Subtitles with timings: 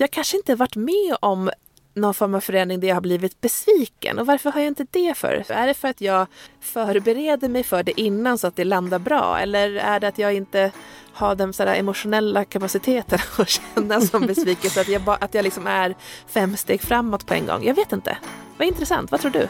[0.00, 1.50] jag kanske inte varit med om
[1.94, 4.18] någon form av förändring där jag har blivit besviken.
[4.18, 5.44] Och varför har jag inte det för?
[5.48, 6.26] Är det för att jag
[6.60, 9.38] förbereder mig för det innan så att det landar bra?
[9.38, 10.70] Eller är det att jag inte
[11.12, 14.80] har den så emotionella kapaciteten att känna som besvikelse?
[14.80, 15.94] att jag, ba, att jag liksom är
[16.26, 17.64] fem steg framåt på en gång?
[17.64, 18.18] Jag vet inte.
[18.58, 19.10] Vad intressant.
[19.10, 19.48] Vad tror du?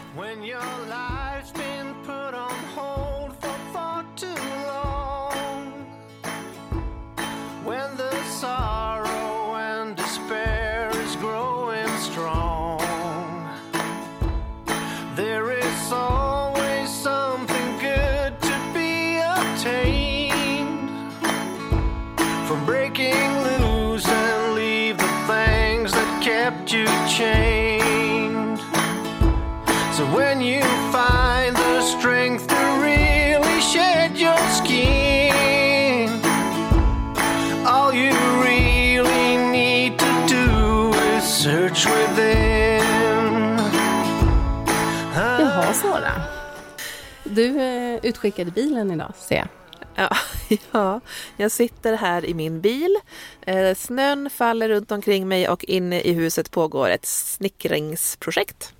[47.37, 49.47] Du eh, utskickade bilen idag, ser jag.
[49.95, 50.09] Ja,
[50.71, 51.01] ja,
[51.37, 52.95] jag sitter här i min bil.
[53.41, 58.73] Eh, snön faller runt omkring mig och inne i huset pågår ett snickringsprojekt.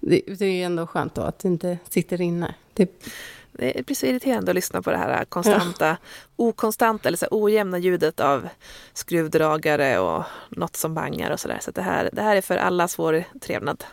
[0.00, 2.54] Det, det är ju ändå skönt då att du inte sitter inne.
[2.74, 3.04] Det...
[3.52, 5.96] Det blir så irriterande att lyssna på det här konstanta, ja.
[6.36, 8.48] okonstanta eller så ojämna ljudet av
[8.92, 11.58] skruvdragare och något som bangar och sådär.
[11.60, 13.84] Så, så det, här, det här är för allas vår trevnad.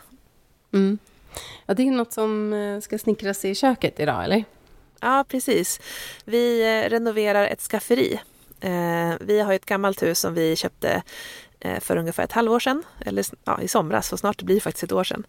[0.74, 1.00] Mm.
[1.66, 4.44] Ja, det är något som eh, ska snickras i köket idag, eller?
[5.00, 5.80] Ja, precis.
[6.26, 8.20] Vi eh, renoverar ett skafferi.
[8.60, 11.04] Eh, vi har ett gammalt hus som vi köpte
[11.80, 14.92] för ungefär ett halvår sedan, eller ja, i somras, så snart det blir faktiskt ett
[14.92, 15.26] år sedan.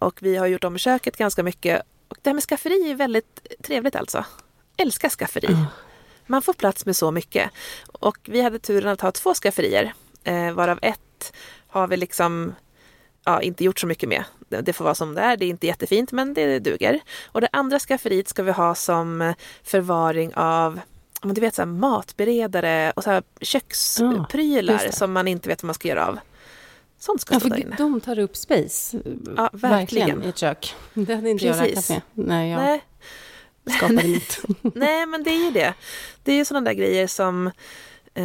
[0.00, 1.82] Och vi har gjort om köket ganska mycket.
[2.08, 4.24] Och det här med skafferi är väldigt trevligt alltså.
[4.76, 5.46] Älskar skafferi.
[5.46, 5.64] Mm.
[6.26, 7.50] Man får plats med så mycket.
[7.86, 9.92] Och vi hade turen att ha två skafferier,
[10.54, 11.32] varav ett
[11.68, 12.54] har vi liksom
[13.28, 14.24] ja, inte gjort så mycket med.
[14.48, 17.00] Det får vara som det är, det är inte jättefint men det duger.
[17.26, 20.80] Och det andra skafferiet ska vi ha som förvaring av
[21.22, 25.88] du vet, så matberedare och så köksprylar ja, som man inte vet vad man ska
[25.88, 26.18] göra av.
[26.98, 27.76] Sånt ska ja, stå där inne.
[27.78, 28.98] De tar upp space.
[29.36, 29.70] Ja, verkligen.
[29.70, 30.24] verkligen.
[30.24, 30.74] I ett kök.
[30.94, 31.60] Det hade inte Precis.
[31.60, 32.82] jag räknat med när jag Nej.
[34.74, 35.74] Nej, men det är ju det.
[36.22, 37.46] Det är ju sådana där grejer som,
[38.14, 38.24] eh,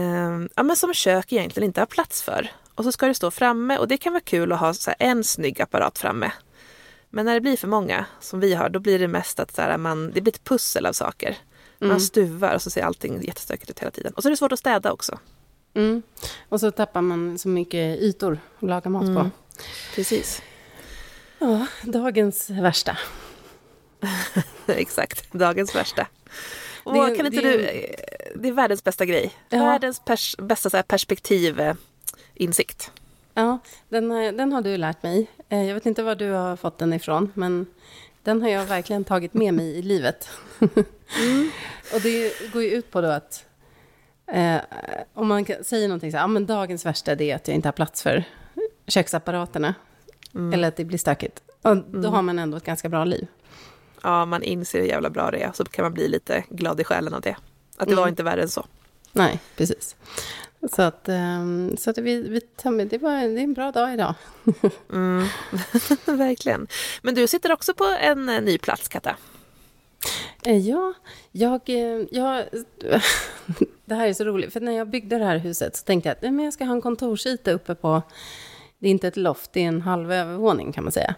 [0.55, 3.77] ja, men som kök egentligen inte har plats för och så ska det stå framme
[3.77, 6.31] och det kan vara kul att ha så en snygg apparat framme.
[7.09, 9.61] Men när det blir för många, som vi har, då blir det mest att så
[9.61, 11.37] här, man, det blir ett pussel av saker.
[11.79, 11.99] Man mm.
[11.99, 14.13] stuvar och så ser allting jättestökigt ut hela tiden.
[14.13, 15.19] Och så är det svårt att städa också.
[15.73, 16.03] Mm.
[16.49, 19.15] Och så tappar man så mycket ytor att laga mat mm.
[19.15, 19.29] på.
[19.95, 20.41] Precis.
[21.39, 22.97] Ja, dagens värsta.
[24.67, 26.07] Exakt, dagens värsta.
[26.83, 27.95] Och det, kan inte det, du,
[28.35, 29.33] det är världens bästa grej.
[29.49, 29.65] Ja.
[29.65, 31.73] Världens pers, bästa så perspektiv eh,
[32.35, 32.91] insikt.
[33.33, 35.27] Ja, den, den har du lärt mig.
[35.49, 37.65] Eh, jag vet inte var du har fått den ifrån, men
[38.23, 40.29] den har jag verkligen tagit med mig i livet.
[41.21, 41.51] Mm.
[41.93, 43.45] och det går ju ut på då att
[44.27, 44.57] eh,
[45.13, 47.73] om man säger någonting så här, ja men dagens värsta är att jag inte har
[47.73, 48.23] plats för
[48.87, 49.75] köksapparaterna.
[50.35, 50.53] Mm.
[50.53, 51.43] Eller att det blir stökigt.
[51.61, 52.13] Och då mm.
[52.13, 53.27] har man ändå ett ganska bra liv.
[54.03, 56.83] Ja, man inser hur jävla bra det är, så kan man bli lite glad i
[56.83, 57.35] själen av det.
[57.77, 58.09] Att det var mm.
[58.09, 58.65] inte värre än så.
[59.11, 59.95] Nej, precis.
[60.71, 62.39] Så att, ehm, så att vi, vi
[62.85, 64.13] det, var, det är en bra dag idag.
[64.93, 65.27] mm.
[66.05, 66.67] Verkligen.
[67.01, 69.15] Men du sitter också på en eh, ny plats, Katta.
[70.45, 70.93] Eh, ja,
[71.31, 72.45] jag, eh, jag...
[73.85, 76.29] Det här är så roligt, för när jag byggde det här huset så tänkte jag
[76.31, 78.01] att jag ska ha en kontorsyta uppe på...
[78.79, 81.15] Det är inte ett loft, det är en halv övervåning kan man säga.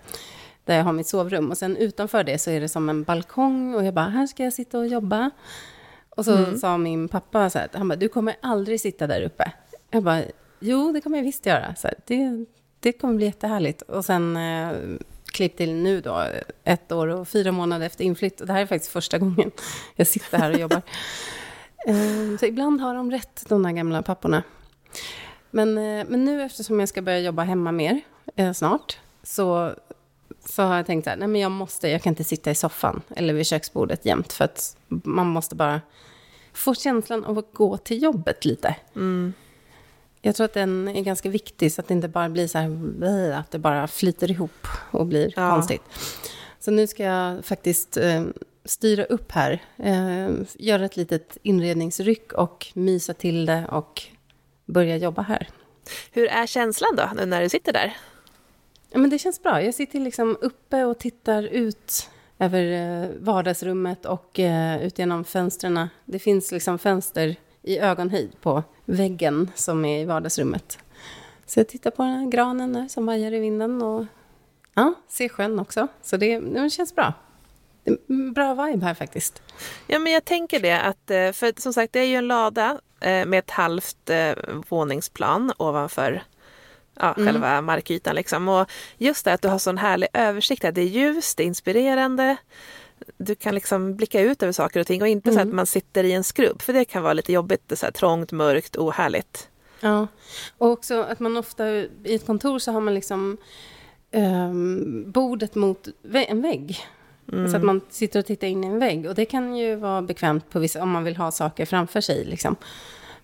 [0.66, 1.52] Där jag har mitt sovrum.
[1.52, 4.44] Och sen utanför det så är det som en balkong och jag bara, här ska
[4.44, 5.32] jag sitta och jobba.
[6.16, 6.58] Och så mm.
[6.58, 9.52] sa min pappa så här, han bara, du kommer aldrig sitta där uppe.
[9.92, 10.22] Jag bara,
[10.60, 11.76] jo, det kommer jag visst göra.
[11.76, 12.46] Så här, det,
[12.80, 13.82] det kommer bli jättehärligt.
[13.82, 14.72] Och sen eh,
[15.26, 16.26] klipp till nu då,
[16.64, 18.42] ett år och fyra månader efter inflytt.
[18.42, 19.52] Och det här är faktiskt första gången
[19.96, 20.82] jag sitter här och jobbar.
[21.88, 24.44] eh, så ibland har de rätt, de här gamla papporna.
[25.52, 28.02] Men, eh, men nu eftersom jag ska börja jobba hemma mer
[28.36, 29.76] eh, snart, så
[30.46, 32.56] så har jag tänkt så här, nej men jag måste, jag kan inte sitta i
[32.56, 35.82] soffan eller vid köksbordet jämt för att man måste bara
[36.54, 38.76] få känslan av att gå till jobbet lite.
[38.96, 39.34] Mm.
[40.22, 43.32] Jag tror att den är ganska viktig så att det inte bara blir så här,
[43.32, 45.50] att det bara flyter ihop och blir ja.
[45.50, 45.82] konstigt.
[46.60, 48.24] Så nu ska jag faktiskt eh,
[48.66, 54.04] styra upp här, eh, göra ett litet inredningsryck och mysa till det och
[54.66, 55.50] börja jobba här.
[56.12, 57.98] Hur är känslan då, nu när du sitter där?
[58.96, 59.62] Ja, men det känns bra.
[59.62, 62.10] Jag sitter liksom uppe och tittar ut
[62.40, 65.88] över eh, vardagsrummet och eh, ut genom fönstren.
[66.06, 70.80] Det finns liksom fönster i ögonhöjd på väggen som är i vardagsrummet.
[71.46, 74.06] Så jag tittar på den här granen där som vajar i vinden och
[74.74, 75.88] ja, ser sjön också.
[76.02, 77.14] Så det, det känns bra.
[77.84, 79.42] Det är en Bra vibe här faktiskt.
[79.88, 82.80] Ja, men jag tänker det att, eh, för som sagt, det är ju en lada
[83.00, 84.10] med ett halvt
[84.70, 86.24] våningsplan ovanför
[87.00, 87.26] ja, Mm.
[87.28, 88.16] själva markytan.
[88.16, 88.48] Liksom.
[88.50, 90.64] Och just det att du har sån härlig översikt.
[90.64, 90.72] Här.
[90.72, 92.36] Det är ljust, det är inspirerande.
[93.18, 95.48] Du kan liksom blicka ut över saker och ting och inte så Mm.
[95.50, 96.62] att man sitter i en skrubb.
[96.62, 99.50] För det kan vara lite jobbigt, det så här trångt, mörkt, ohärligt.
[99.80, 100.08] Ja,
[100.58, 103.38] och också att man ofta i ett kontor så har man liksom
[104.12, 106.80] ehm, bordet mot vä- en vägg.
[107.52, 109.06] Så att man sitter och tittar in i en vägg.
[109.06, 112.26] Och det kan ju vara bekvämt på vissa, om man vill ha saker framför sig.
[112.26, 112.56] Liksom.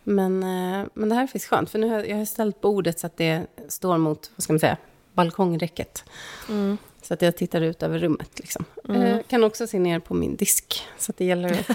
[0.03, 3.00] Men, eh, men det här finns skönt, för nu har jag, jag har ställt bordet
[3.00, 4.77] så att det står mot, vad ska man säga,
[5.13, 6.03] balkongräcket.
[7.01, 8.39] Så att jag tittar ut över rummet.
[8.39, 8.65] Liksom.
[8.89, 11.65] Eh, kan också se ner på min disk, så att det gäller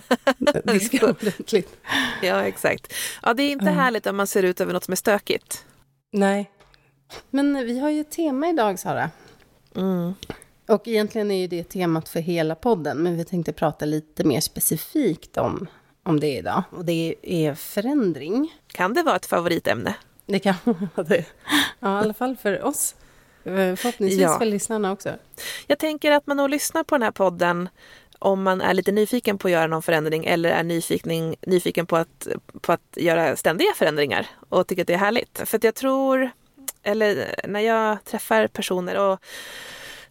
[0.46, 1.76] att diska ordentligt.
[2.23, 2.93] Ja, exakt.
[3.23, 5.64] Ja, det är inte härligt om man ser ut över något som är stökigt.
[6.12, 6.50] Nej.
[7.31, 9.11] Men vi har ju ett tema idag, Sara.
[9.76, 10.14] Mm.
[10.67, 14.40] Och egentligen är ju det temat för hela podden, men vi tänkte prata lite mer
[14.40, 15.67] specifikt om,
[16.06, 16.62] om det idag.
[16.70, 18.54] Och det är förändring.
[18.66, 19.94] Kan det vara ett favoritämne?
[20.26, 21.24] Det kan vara det.
[21.80, 22.94] Ja, i alla fall för oss.
[23.44, 24.38] Förhoppningsvis Ja.
[24.38, 25.10] för lyssnarna också.
[25.66, 27.68] Jag tänker att man nog lyssnar på den här podden
[28.18, 31.96] om man är lite nyfiken på att göra någon förändring eller är nyfiken, nyfiken på,
[31.96, 32.26] att,
[32.60, 35.40] på att göra ständiga förändringar och tycker att det är härligt.
[35.44, 36.30] För att jag tror,
[36.82, 39.20] eller när jag träffar personer och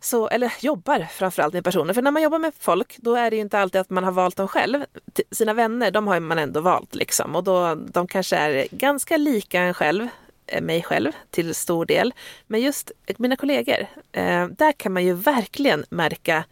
[0.05, 1.93] så, eller jobbar framförallt med personer.
[1.93, 4.11] För när man jobbar med folk, då är det ju inte alltid att man har
[4.11, 4.85] valt dem själv.
[5.13, 7.35] T- Sina vänner, de har man ändå valt liksom.
[7.35, 10.07] Och då, de kanske är ganska lika en själv,
[10.47, 12.13] eh, mig själv till stor del.
[12.47, 16.43] Men just mina kollegor, eh, där kan man ju verkligen märka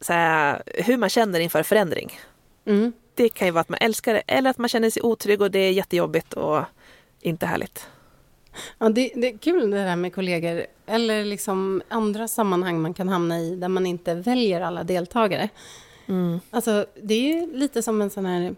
[0.00, 2.20] så här, hur man känner inför förändring.
[2.66, 2.92] Mm.
[3.14, 5.50] Det kan ju vara att man älskar det eller att man känner sig otrygg och
[5.50, 6.62] det är jättejobbigt och
[7.20, 7.88] inte härligt.
[8.78, 13.08] Ja, det, det är kul det där med kollegor, eller liksom andra sammanhang man kan
[13.08, 15.48] hamna i där man inte väljer alla deltagare.
[16.50, 18.54] Alltså, det är ju lite som en sån här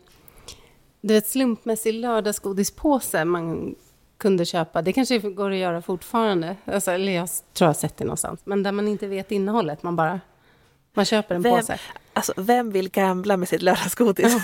[1.00, 3.74] du vet, slumpmässig lördagsgodispåse man
[4.18, 4.82] kunde köpa.
[4.82, 6.56] Det kanske går att göra fortfarande.
[6.64, 8.40] Alltså, eller jag tror jag har sett det någonstans.
[8.44, 10.20] Men där man inte vet innehållet, man bara
[10.98, 11.78] man köper en Vem, påse.
[12.12, 14.36] alltså, vem vill gambla med sitt lördagsgodis?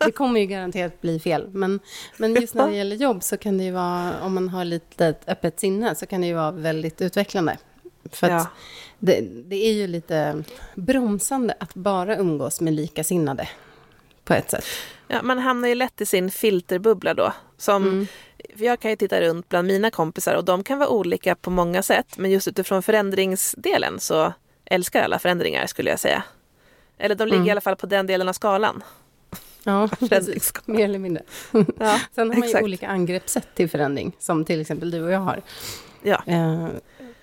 [0.00, 1.48] Det kommer ju garanterat bli fel.
[1.52, 1.80] Men,
[2.16, 5.14] men just när det gäller jobb så kan det ju vara, om man har lite
[5.26, 7.56] öppet sinne, så kan det ju vara väldigt utvecklande.
[8.12, 8.46] För Ja.
[8.98, 10.42] det, det är ju lite
[10.74, 13.48] bromsande att bara umgås med likasinnade
[14.24, 14.64] på ett sätt.
[15.08, 17.32] Ja, man hamnar ju lätt i sin filterbubbla då.
[17.56, 18.06] Som,
[18.56, 21.50] för jag kan ju titta runt bland mina kompisar och de kan vara olika på
[21.50, 22.06] många sätt.
[22.18, 24.32] Men just utifrån förändringsdelen så
[24.70, 26.22] älskar alla förändringar skulle jag säga.
[26.98, 28.82] Eller de ligger i alla fall på den delen av skalan.
[29.64, 30.52] Ja, precis.
[30.64, 31.22] Mer eller mindre.
[31.52, 32.64] Ja, Sen har man ju exakt.
[32.64, 35.42] olika angreppssätt till förändring, som till exempel du och jag har.
[36.02, 36.22] Ja.
[36.26, 36.68] Eh,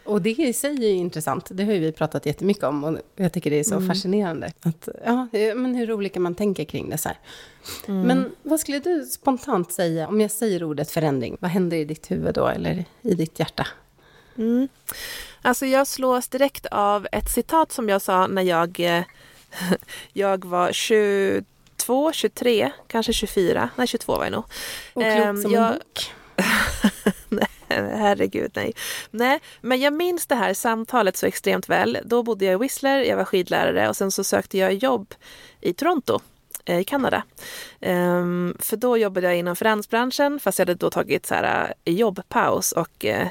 [0.04, 1.48] och det i sig är ju intressant.
[1.52, 4.52] Det har ju vi pratat jättemycket om och jag tycker det är så fascinerande.
[4.62, 7.18] Att, ja, men hur olika man tänker kring det så här.
[7.86, 12.12] Men vad skulle du spontant säga, om jag säger ordet förändring, vad händer i ditt
[12.12, 13.68] huvud då, eller i ditt hjärta?
[14.38, 14.68] Mm.
[15.42, 19.04] Alltså jag slås direkt av ett citat som jag sa när jag, eh,
[20.14, 23.70] jag var 22, 23, kanske 24.
[23.76, 24.44] Nej, 22 var jag nog.
[24.94, 26.12] Och klokt som jag- en bok.
[27.30, 28.74] nej, herregud nej.
[29.12, 31.98] Nej, men jag minns det här samtalet så extremt väl.
[32.06, 35.14] Då bodde jag i Whistler, jag var skidlärare och sen så sökte jag jobb
[35.62, 36.20] i Toronto
[36.66, 37.24] eh, i Kanada.
[37.82, 41.94] Ehm, för då jobbade jag inom finansbranschen fast jag hade då tagit så här, eh,
[41.94, 43.28] jobbpaus och eh,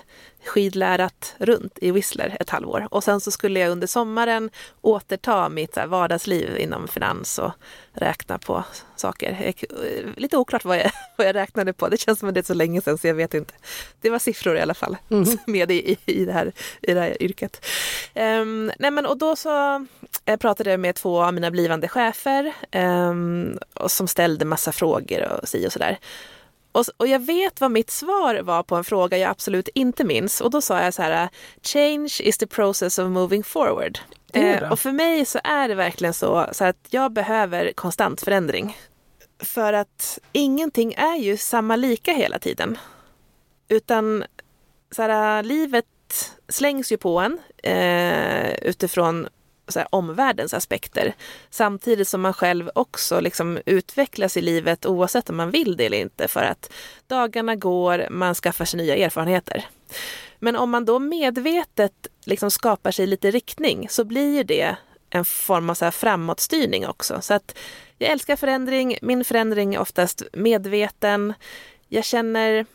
[0.46, 2.88] skidlärat runt i Whistler ett halvår.
[2.90, 7.52] Och sen så skulle jag under sommaren återta mitt vardagsliv inom finans och
[7.92, 8.64] räkna på
[8.96, 9.54] saker.
[9.56, 9.64] Eh,
[10.16, 11.88] lite oklart vad jag, vad jag räknade på.
[11.88, 13.54] Det känns som att det är så länge sedan så jag vet inte.
[14.00, 14.96] Det var siffror i alla fall
[15.46, 17.66] med i, i, det här, i det här yrket.
[18.14, 19.86] Ehm, nej men, och då så
[20.24, 25.38] eh, pratade jag med två av mina blivande chefer ehm, och som ställde massa frågor
[25.42, 25.98] och si och sådär.
[26.75, 30.40] Och, och jag vet vad mitt svar var på en fråga jag absolut inte minns.
[30.40, 31.28] Och då sa jag så här,
[31.62, 33.99] change is the process of moving forward.
[34.33, 38.76] Eh, och för mig så är det verkligen så, så att jag behöver konstant förändring.
[39.38, 42.78] För att ingenting är ju samma lika hela tiden.
[43.69, 44.25] Utan
[44.90, 45.87] så här, livet
[46.49, 49.28] slängs ju på en eh, utifrån
[49.68, 51.14] så här, omvärldens aspekter.
[51.50, 55.99] Samtidigt som man själv också liksom utvecklas i livet oavsett om man vill det eller
[55.99, 56.28] inte.
[56.28, 56.73] För att
[57.06, 59.64] dagarna går, man skaffar sig nya erfarenheter.
[60.38, 64.76] Men om man då medvetet liksom skapar sig lite riktning så blir ju det
[65.11, 67.21] en form av så här framåtstyrning också.
[67.21, 67.59] Så att
[67.99, 68.99] jag älskar förändring.
[69.02, 71.35] Min förändring är oftast medveten.
[71.88, 72.66] Jag känner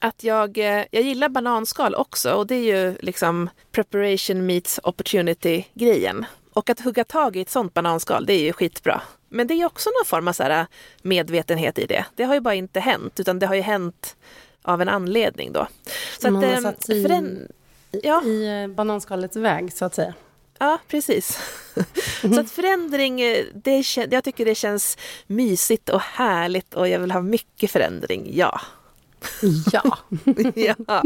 [0.00, 6.24] att jag, eh, jag gillar bananskal också och det är ju liksom preparation meets opportunity-grejen.
[6.52, 9.02] Och att hugga tag i ett sånt bananskal, det är ju skitbra.
[9.28, 10.66] Men det är också någon form av så här
[11.02, 12.04] medvetenhet i det.
[12.14, 14.16] Det har ju bara inte hänt, utan det har ju hänt
[14.62, 15.66] av en anledning då.
[16.20, 17.52] Så Man att, har satt sig föränd-
[17.90, 18.22] ja.
[18.24, 20.14] i bananskalets väg, så att säga.
[20.58, 21.38] Ja, precis.
[22.20, 23.16] så att förändring,
[23.54, 28.60] det, jag tycker det känns mysigt och härligt och jag vill ha mycket förändring, ja.
[29.72, 29.98] Ja.
[30.54, 31.02] ja.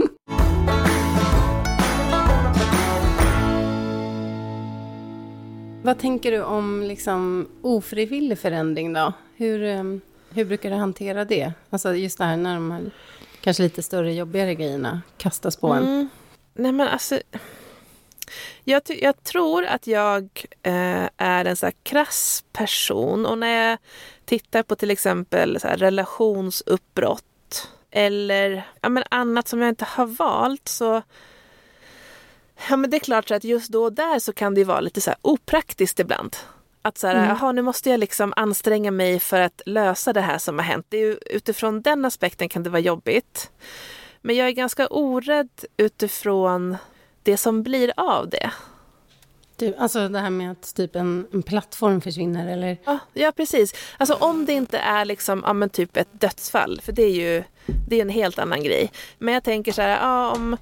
[5.82, 9.12] Vad tänker du om liksom ofrivillig förändring då?
[9.36, 11.52] Hur, ehm, hur brukar du hantera det?
[11.70, 12.90] Alltså just det här när de här
[13.40, 15.88] kanske lite större, jobbigare grejerna kastas på mm.
[15.88, 16.08] en.
[16.54, 17.18] Nej men alltså,
[18.64, 20.22] jag, jag tror att jag
[20.62, 23.78] eh, är en så här krass person och när jag
[24.24, 27.24] tittar på till exempel så här relationsuppbrott
[27.96, 31.02] eller ja, men annat som jag inte har valt så
[32.68, 35.00] Ja men det är klart att just då och där så kan det vara lite
[35.00, 36.36] så här opraktiskt ibland.
[36.82, 37.28] Att så här, mm.
[37.28, 40.86] jaha nu måste jag liksom anstränga mig för att lösa det här som har hänt.
[40.88, 43.50] Det är ju, utifrån den aspekten kan det vara jobbigt.
[44.20, 46.76] Men jag är ganska orädd utifrån
[47.22, 48.50] det som blir av det.
[49.56, 52.78] Du, alltså det här med att typ en, en plattform försvinner eller?
[52.84, 53.74] Ja, ja, precis.
[53.98, 57.44] Alltså om det inte är liksom, ja, men typ ett dödsfall, för det är ju
[57.88, 58.92] det är en helt annan grej.
[59.18, 60.56] Men jag tänker så här, ja, om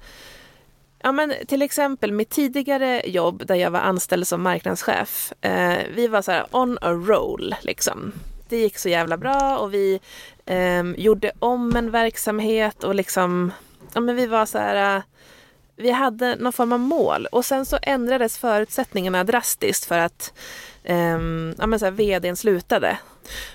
[1.05, 5.33] Ja, men till exempel mitt tidigare jobb där jag var anställd som marknadschef.
[5.41, 8.11] Eh, vi var så här on a roll liksom.
[8.49, 9.99] Det gick så jävla bra och vi
[10.45, 13.51] eh, gjorde om en verksamhet och liksom,
[13.93, 15.03] ja men vi var så här, eh,
[15.75, 20.33] vi hade någon form av mål och sen så ändrades förutsättningarna drastiskt för att
[20.83, 21.19] eh,
[21.57, 22.97] ja men så här, vdn slutade.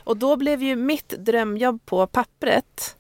[0.05, 2.97] Och då blev ju mitt drömjobb på pappret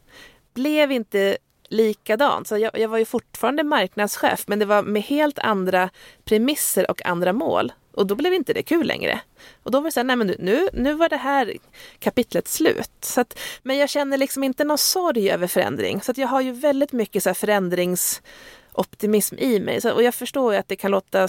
[0.55, 1.37] blev inte
[1.69, 2.49] likadant.
[2.49, 5.91] Så jag, jag, var ju fortfarande marknadschef men det var med helt andra
[6.25, 7.73] premisser och andra mål.
[7.93, 9.21] Och då blev inte det kul längre.
[9.63, 11.57] Och då var det så här, nej men nu, nu var det här
[11.99, 12.91] kapitlet slut.
[13.01, 16.01] Så att, men jag känner liksom inte någon sorg över förändring.
[16.01, 17.35] Så att jag har ju väldigt mycket så
[18.75, 19.81] förändringsoptimism i mig.
[19.81, 21.29] Så, och jag förstår ju att det kan låta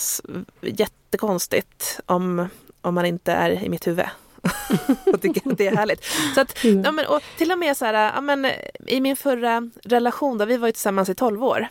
[0.62, 2.48] jättekonstigt om,
[2.82, 4.06] om man inte är i mitt huvud.
[5.14, 6.04] och tycker att det är härligt.
[6.36, 6.84] Så att, mm.
[6.84, 8.48] ja, men, och till och med så här, ja, men,
[8.88, 11.68] i min förra relation, då, vi var ju tillsammans i 12 år.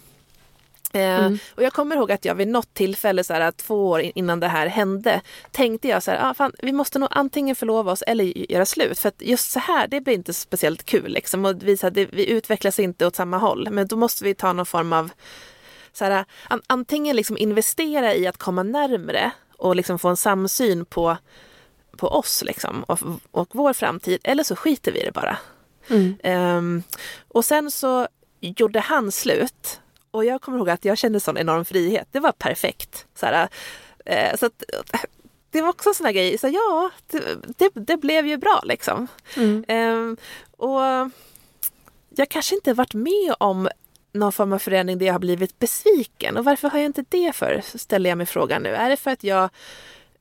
[0.93, 1.39] Eh, mm.
[1.55, 4.49] och jag kommer ihåg att jag vid något tillfälle, så här, två år innan det
[4.49, 8.25] här hände, tänkte jag så här, ah, fan, vi måste nog antingen förlova oss eller
[8.53, 8.99] göra slut.
[8.99, 11.13] För att just så här, det blir inte speciellt kul.
[11.13, 11.45] Liksom.
[11.45, 13.69] Och vi, så här, det, vi utvecklas inte åt samma håll.
[13.71, 15.11] Men då måste vi ta någon form av,
[15.93, 20.85] så här, an, antingen liksom investera i att komma närmre och liksom få en samsyn
[20.85, 21.17] på
[22.01, 22.99] på oss liksom, och,
[23.31, 25.39] och vår framtid eller så skiter vi i det bara.
[25.89, 26.17] Mm.
[26.57, 26.83] Um,
[27.29, 28.09] och sen så
[28.41, 29.81] gjorde han slut
[30.11, 32.09] och jag kommer ihåg att jag kände sån enorm frihet.
[32.13, 33.07] Det var perfekt.
[33.15, 33.49] Så, här,
[34.11, 34.65] uh, så att,
[35.51, 37.23] det var också en sån här grej, så ja, det,
[37.59, 39.07] det, det, blev ju bra liksom.
[39.37, 39.65] Mm.
[39.69, 40.17] Um,
[40.57, 41.11] och
[42.11, 43.69] jag kanske inte varit med om
[44.13, 46.37] någon form av förändring där jag har blivit besviken.
[46.37, 48.69] Och varför har jag inte det för, ställer jag mig frågan nu.
[48.75, 49.51] Är det för att jag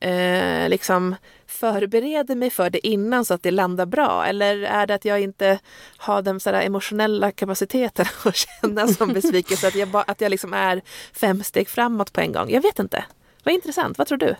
[0.00, 1.16] eh, liksom
[1.46, 4.26] förbereder mig för det innan så att det landar bra?
[4.26, 5.58] Eller är det att jag inte
[5.96, 10.54] har den sådär emotionella kapaciteten att känna som besvikelse, att jag, ba, att jag liksom
[10.54, 10.82] är
[11.12, 12.50] fem steg framåt på en gång?
[12.50, 13.04] Jag vet inte.
[13.44, 13.98] Vad intressant.
[13.98, 14.34] Vad tror du?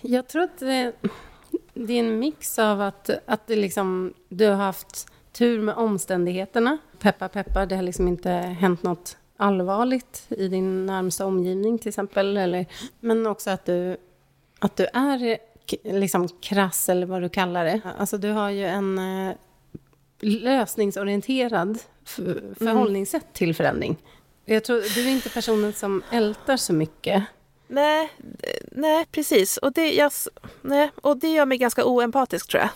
[0.00, 0.92] Jag tror att eh, det,
[1.74, 6.78] det är en mix av att, att det liksom, du har haft tur med omständigheterna.
[6.98, 12.36] Peppa, peppa, det har liksom inte hänt något allvarligt i din närmsta omgivning till exempel.
[12.36, 12.66] Eller,
[13.00, 13.96] men också att du,
[14.58, 15.38] att du är
[15.82, 17.80] liksom krass eller vad du kallar det.
[17.98, 19.34] Alltså du har ju en eh,
[20.20, 21.78] lösningsorienterad
[22.58, 23.32] förhållningssätt mm.
[23.32, 23.96] till förändring.
[24.44, 27.24] Jag tror, du är inte personen som ältar så mycket.
[27.66, 28.10] Nej,
[28.72, 29.56] nej precis.
[29.56, 30.12] Och det, jag,
[30.62, 32.70] nej, och det gör mig ganska oempatisk tror jag.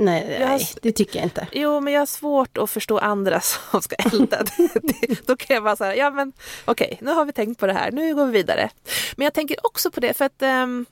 [0.00, 1.46] Nej, har, det tycker jag inte.
[1.52, 3.40] Jo, men jag har svårt att förstå andra
[3.70, 4.44] som ska elda.
[5.26, 6.32] Då kan jag bara säga, ja men
[6.64, 8.70] okej, okay, nu har vi tänkt på det här, nu går vi vidare.
[9.16, 10.86] Men jag tänker också på det, för att um,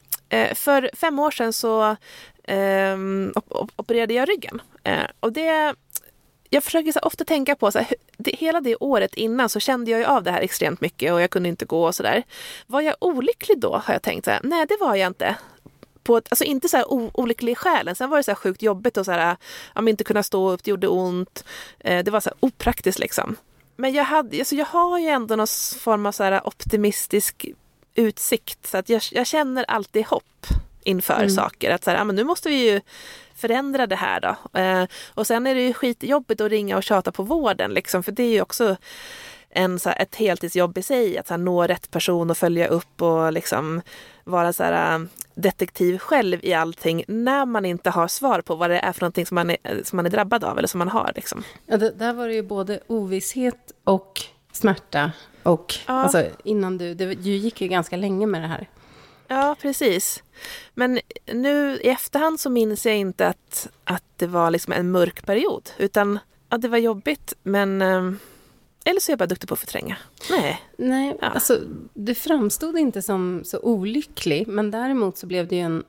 [0.54, 1.96] för fem år sedan så
[2.48, 3.32] um,
[3.76, 4.62] opererade jag ryggen.
[4.88, 5.74] Uh, och det
[6.50, 9.90] jag försöker så ofta tänka på, så här, det, hela det året innan så kände
[9.90, 12.22] jag ju av det här extremt mycket och jag kunde inte gå och sådär.
[12.66, 15.36] Var jag olycklig då har jag tänkt så här, nej det var jag inte
[16.06, 16.86] på ett, alltså inte så här
[17.20, 17.96] olycklig i själen.
[17.96, 19.36] Sen var det så här sjukt jobbigt och så här,
[19.74, 21.44] om inte kunna stå upp, det gjorde ont.
[21.78, 23.36] Eh, det var så här opraktiskt liksom.
[23.76, 25.46] Men jag, hade, alltså jag har ju ändå någon
[25.80, 27.46] form av så här optimistisk
[27.94, 28.66] utsikt.
[28.66, 30.46] Så att jag, jag känner alltid hopp
[30.82, 31.30] inför mm.
[31.30, 31.70] saker.
[31.70, 32.80] Att så här, ja, men nu måste vi ju
[33.34, 34.60] förändra det här då.
[34.60, 38.12] Eh, och sen är det ju skitjobbigt att ringa och tjata på vården liksom, för
[38.12, 38.76] det är ju också
[39.50, 42.66] en, så här, ett heltidsjobb i sig, att så här, nå rätt person och följa
[42.66, 43.82] upp och liksom
[44.26, 48.70] vara så här, äh, detektiv själv i allting när man inte har svar på vad
[48.70, 50.88] det är för någonting som man är, som man är drabbad av eller som man
[50.88, 51.12] har.
[51.16, 51.42] Liksom.
[51.66, 55.12] Ja, det, där var det ju både ovisshet och smärta.
[55.42, 55.92] Och ja.
[55.92, 58.68] alltså, innan du, det, du gick ju ganska länge med det här.
[59.28, 60.22] Ja, precis.
[60.74, 61.00] Men
[61.32, 65.70] nu i efterhand så minns jag inte att, att det var liksom en mörk period.
[65.78, 66.18] Utan
[66.48, 68.18] ja, det var jobbigt, men ähm,
[68.86, 69.96] eller så är jag bara duktig på att förtränga.
[70.30, 70.62] Nej.
[70.76, 71.26] Nej, ja.
[71.26, 71.60] alltså
[71.94, 75.84] det framstod inte som så olycklig, men däremot så blev det ju en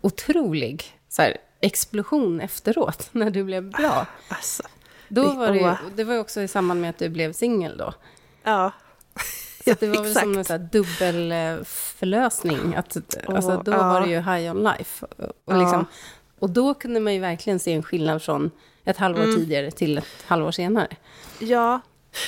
[0.00, 3.90] otrolig så här, explosion efteråt, när du blev bra.
[3.90, 4.62] Ah, alltså,
[5.08, 7.78] då var det, ju, det var ju också i samband med att du blev singel
[7.78, 7.94] då.
[8.42, 8.72] Ja.
[9.64, 12.74] Så det var väl som en så dubbelförlösning.
[12.74, 13.78] Att, oh, alltså, då ja.
[13.78, 15.06] var det ju high on life.
[15.44, 15.86] Och, liksom,
[16.38, 18.50] och då kunde man ju verkligen se en skillnad från
[18.84, 19.36] ett halvår mm.
[19.36, 20.88] tidigare till ett halvår senare.
[21.38, 21.80] Ja,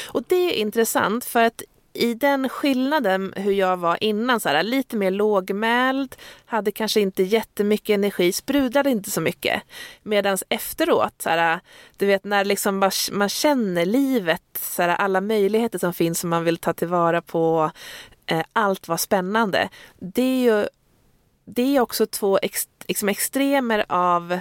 [0.09, 1.62] och det är intressant för att
[1.97, 7.23] i den skillnaden hur jag var innan, så här, lite mer lågmäld, hade kanske inte
[7.23, 9.62] jättemycket energi, sprudlade inte så mycket.
[10.03, 11.61] Medan efteråt, så här,
[11.97, 16.45] du vet när liksom man känner livet, så här, alla möjligheter som finns som man
[16.45, 17.71] vill ta tillvara på,
[18.26, 19.69] eh, allt var spännande.
[19.99, 20.67] Det är ju
[21.45, 24.38] det är också två ex, liksom extremer av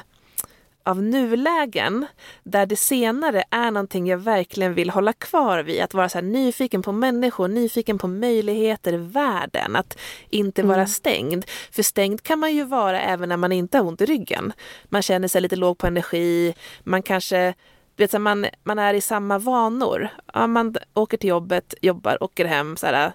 [0.83, 2.05] av nulägen
[2.43, 5.81] där det senare är någonting jag verkligen vill hålla kvar vid.
[5.81, 9.75] Att vara så nyfiken på människor, nyfiken på möjligheter, världen.
[9.75, 9.97] Att
[10.29, 10.75] inte mm.
[10.75, 11.45] vara stängd.
[11.71, 14.53] För stängd kan man ju vara även när man inte har ont i ryggen.
[14.85, 17.53] Man känner sig lite låg på energi, man kanske
[17.97, 20.09] vet, man, man är i samma vanor.
[20.33, 22.77] Ja, man åker till jobbet, jobbar, åker hem.
[22.77, 23.11] Så här,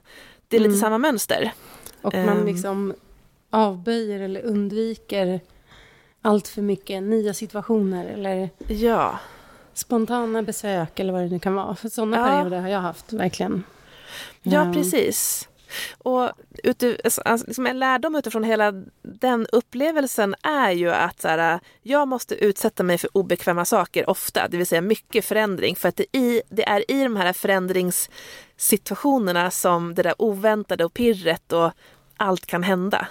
[0.48, 0.80] det är lite mm.
[0.80, 1.52] samma mönster.
[2.02, 2.46] Och man ehm.
[2.46, 2.94] liksom
[3.50, 5.40] avböjer eller undviker
[6.22, 9.18] allt för mycket nya situationer eller ja.
[9.75, 11.75] spontana besök eller vad det nu kan vara.
[11.75, 12.26] För sådana ja.
[12.26, 13.64] perioder har jag haft, verkligen.
[14.42, 14.72] Ja, um.
[14.72, 15.48] precis.
[15.98, 16.31] Och
[16.64, 22.09] ute, alltså, liksom en lärdom utifrån hela den upplevelsen är ju att så här, jag
[22.09, 25.76] måste utsätta mig för obekväma saker ofta, det vill säga mycket förändring.
[25.76, 30.94] För att det, i, det är i de här förändringssituationerna som det där oväntade och
[30.94, 31.72] pirret och
[32.16, 33.09] allt kan hända.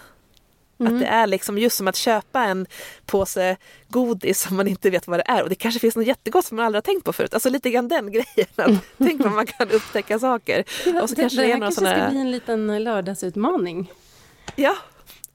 [0.79, 0.93] Mm.
[0.93, 2.65] Att det är liksom just som att köpa en
[3.05, 6.45] påse godis som man inte vet vad det är och det kanske finns något jättegott
[6.45, 7.33] som man aldrig har tänkt på förut.
[7.33, 8.47] Alltså lite grann den grejen.
[8.55, 10.63] Att tänk vad man kan upptäcka saker.
[10.85, 11.99] Ja, och så det, kanske det, det här kanske såna...
[11.99, 13.91] ska bli en liten lördagsutmaning.
[14.55, 14.75] Ja,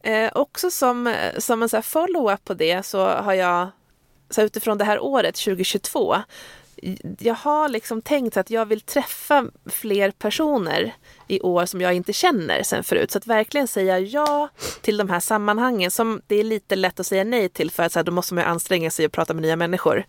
[0.02, 3.68] eh, också som, som en follow-up på det så har jag
[4.30, 6.16] så utifrån det här året 2022
[7.18, 10.94] jag har liksom tänkt att jag vill träffa fler personer
[11.28, 13.10] i år som jag inte känner sen förut.
[13.10, 14.48] Så att verkligen säga ja
[14.80, 17.92] till de här sammanhangen som det är lite lätt att säga nej till för att
[17.92, 20.04] så här, då måste man anstränga sig och prata med nya människor.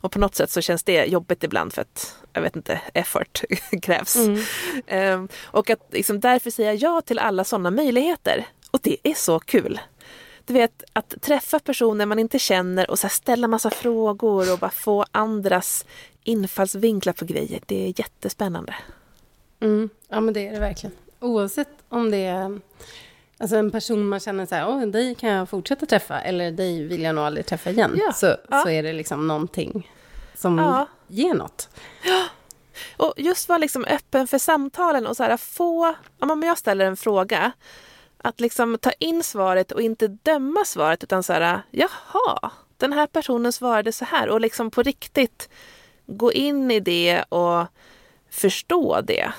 [0.00, 3.42] Och på något sätt så känns det jobbigt ibland för att, jag vet inte, effort
[3.82, 4.16] krävs.
[4.16, 5.20] Mm.
[5.20, 8.46] Um, och att liksom därför säga ja till alla sådana möjligheter.
[8.70, 9.80] Och det är så kul
[10.48, 14.70] du vet, att träffa personer man inte känner och så ställa massa frågor och bara
[14.70, 15.84] få andras
[16.28, 17.60] infallsvinklar på grejer.
[17.66, 18.74] Det är jättespännande.
[19.60, 19.90] Mm.
[20.08, 20.96] Ja, men det är det verkligen.
[21.20, 22.60] Oavsett om det är
[23.38, 26.84] alltså en person man känner så här, Åh, dig kan jag fortsätta träffa, eller dig
[26.86, 28.12] vill jag nog aldrig träffa igen, ja.
[28.12, 28.62] Så, ja.
[28.62, 29.90] så är det liksom någonting
[30.34, 30.86] som ja.
[31.06, 31.68] ger något.
[32.04, 32.24] Ja.
[32.96, 36.96] Och just vara liksom öppen för samtalen och så här, få, om jag ställer en
[36.96, 37.52] fråga,
[38.18, 43.06] att liksom ta in svaret och inte döma svaret utan så här, jaha, den här
[43.06, 45.48] personen svarade så här och liksom på riktigt
[46.08, 47.66] gå in i det och
[48.30, 49.32] förstå det.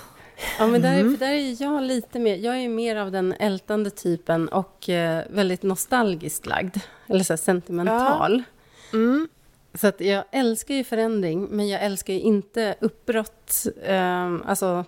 [0.60, 1.18] Ja, men där, mm.
[1.18, 5.64] där är jag lite mer, jag är mer av den ältande typen och eh, väldigt
[5.64, 6.78] nostalgiskt lagd,
[7.08, 8.44] eller så sentimental.
[8.92, 8.98] Ja.
[8.98, 9.28] Mm.
[9.74, 14.86] Så att jag älskar ju förändring, men jag älskar ju inte uppbrott, eh, alltså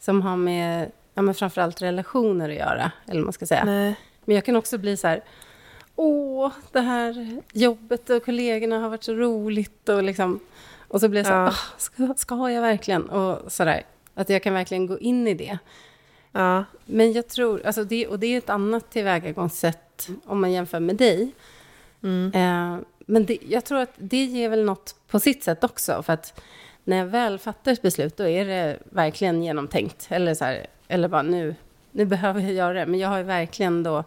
[0.00, 3.64] som har med, ja men framförallt relationer att göra, eller vad man ska säga.
[3.64, 3.94] Nej.
[4.24, 5.24] Men jag kan också bli så här,
[5.96, 10.40] åh, det här jobbet och kollegorna har varit så roligt och liksom,
[10.88, 11.54] och så blir jag så här, ja.
[11.78, 13.08] ska, ska jag verkligen?
[13.08, 13.82] Och sådär,
[14.14, 15.58] att jag kan verkligen gå in i det.
[16.32, 16.64] Ja.
[16.84, 20.96] Men jag tror, alltså det, och det är ett annat tillvägagångssätt om man jämför med
[20.96, 21.32] dig.
[22.02, 22.32] Mm.
[22.34, 26.02] Eh, men det, jag tror att det ger väl något på sitt sätt också.
[26.02, 26.40] För att
[26.84, 30.06] när jag väl fattar ett beslut, då är det verkligen genomtänkt.
[30.10, 31.54] Eller, så här, eller bara nu,
[31.92, 32.86] nu behöver jag göra det.
[32.86, 34.04] Men jag har ju verkligen då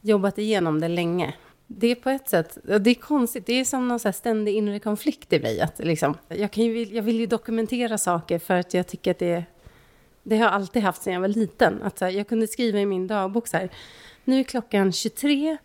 [0.00, 1.34] jobbat igenom det länge.
[1.70, 4.78] Det är på ett sätt, det är konstigt, det är som någon så ständig inre
[4.78, 5.60] konflikt i mig.
[5.60, 9.18] Att liksom, jag, kan ju, jag vill ju dokumentera saker för att jag tycker att
[9.18, 9.44] det
[10.22, 11.82] det har jag alltid haft sedan jag var liten.
[11.82, 13.68] Att jag kunde skriva i min dagbok så här,
[14.24, 15.56] nu är klockan 23,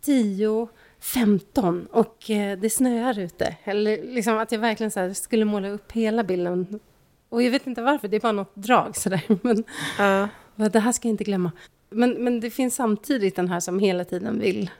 [0.00, 0.68] 10,
[1.00, 3.56] 15 och eh, det snöar ute.
[3.64, 6.80] Eller liksom att jag verkligen så här skulle måla upp hela bilden.
[7.28, 9.22] Och jag vet inte varför, det är bara något drag sådär.
[9.42, 9.64] Men
[9.98, 10.28] Ja.
[10.68, 11.52] det här ska jag inte glömma.
[11.90, 14.70] Men, men det finns samtidigt den här som hela tiden vill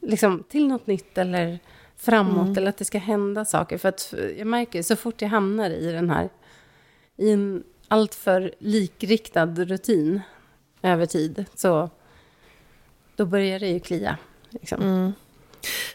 [0.00, 1.58] liksom, till något nytt eller
[1.96, 3.78] framåt eller att det ska hända saker.
[3.78, 6.28] För att jag märker så fort jag hamnar i den här,
[7.16, 10.20] i en alltför likriktad rutin
[10.82, 11.90] över tid, så
[13.16, 14.16] då börjar det ju klia.
[14.50, 14.82] Liksom.
[14.82, 15.12] Mm.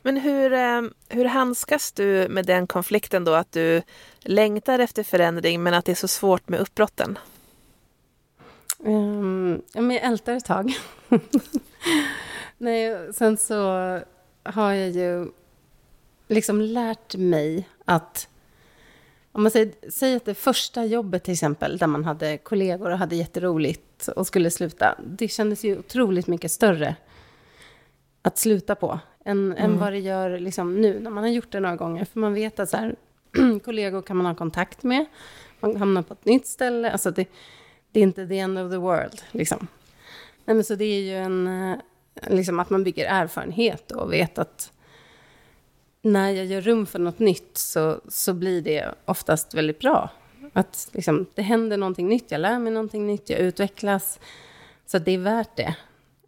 [0.02, 3.82] Men hur, eh, hur handskas du med den konflikten då att du
[4.20, 7.20] längtar efter förändring men att det är så svårt med uppbrotten?
[8.78, 10.74] Um, ja, men jag ältar ett tag.
[12.64, 13.56] Nej, sen så
[14.44, 15.32] har jag ju
[16.28, 18.30] liksom lärt mig att...
[19.32, 22.98] Om man säger, säger att det första jobbet till exempel, där man hade kollegor och
[22.98, 26.96] hade jätteroligt och skulle sluta, det kändes ju otroligt mycket större
[28.22, 31.60] att sluta på än, än vad det gör liksom nu när man har gjort det
[31.60, 32.06] några gånger.
[32.06, 32.96] För man vet att så här,
[33.64, 35.06] kollegor kan man ha kontakt med,
[35.60, 36.92] man hamnar på ett nytt ställe.
[36.92, 37.28] Alltså det,
[37.92, 39.22] det är inte the end of the world.
[39.32, 39.68] Liksom.
[40.46, 41.78] Nej, men så det är ju en, eh,
[42.28, 44.72] liksom att man bygger erfarenhet och vet att
[46.02, 50.10] när jag gör rum för något nytt så, så blir det oftast väldigt bra.
[50.54, 54.20] Att liksom, det händer någonting nytt, jag lär mig någonting nytt, jag utvecklas.
[54.86, 55.76] Så det är värt det.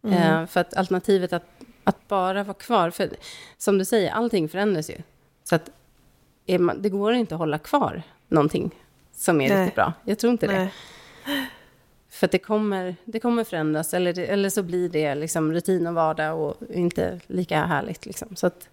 [0.02, 1.46] Eh, för att alternativet att,
[1.84, 3.10] att bara vara kvar, för
[3.58, 4.96] som du säger, allting förändras ju.
[5.44, 5.70] Så att
[6.58, 8.70] man, det går inte att hålla kvar någonting
[9.12, 9.60] som är Nej.
[9.60, 9.92] riktigt bra.
[10.04, 10.70] Jag tror inte det.
[12.16, 15.86] För att det kommer, det kommer förändras, eller, det, eller så blir det liksom rutin
[15.86, 18.06] och vardag och inte lika härligt.
[18.06, 18.36] Liksom.
[18.36, 18.68] Så, att,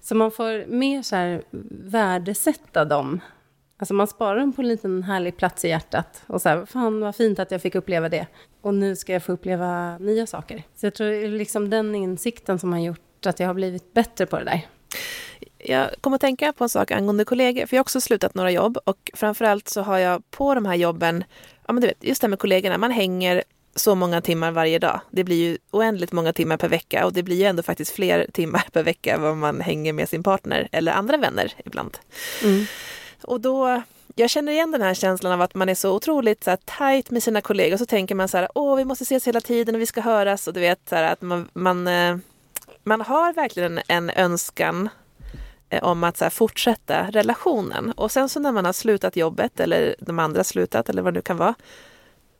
[0.00, 1.42] så man får mer så här
[1.90, 3.20] värdesätta dem.
[3.76, 6.22] Alltså man sparar dem på en liten härlig plats i hjärtat.
[6.26, 8.26] Och så här, fan vad fint att jag fick uppleva det.
[8.60, 10.62] Och nu ska jag få uppleva nya saker.
[10.76, 13.94] Så jag tror det är liksom den insikten som har gjort att jag har blivit
[13.94, 14.66] bättre på det där.
[15.58, 18.50] Jag kommer att tänka på en sak angående kollegor, för jag har också slutat några
[18.50, 21.24] jobb och framförallt så har jag på de här jobben,
[21.68, 24.78] ja men du vet, just det här med kollegorna, man hänger så många timmar varje
[24.78, 25.00] dag.
[25.10, 28.26] Det blir ju oändligt många timmar per vecka och det blir ju ändå faktiskt fler
[28.32, 31.98] timmar per vecka än vad man hänger med sin partner eller andra vänner ibland.
[33.22, 33.82] Och då,
[34.14, 37.10] jag känner igen den här känslan av att man är så otroligt så här, tajt
[37.10, 39.74] med sina kollegor och så tänker man så här, åh vi måste ses hela tiden
[39.74, 42.16] och vi ska höras och du vet så här, att man, man, eh,
[42.84, 44.88] man har verkligen en önskan
[45.82, 47.92] om att så här, fortsätta relationen.
[47.92, 51.18] Och sen så när man har slutat jobbet eller de andra slutat eller vad det
[51.18, 51.54] nu kan vara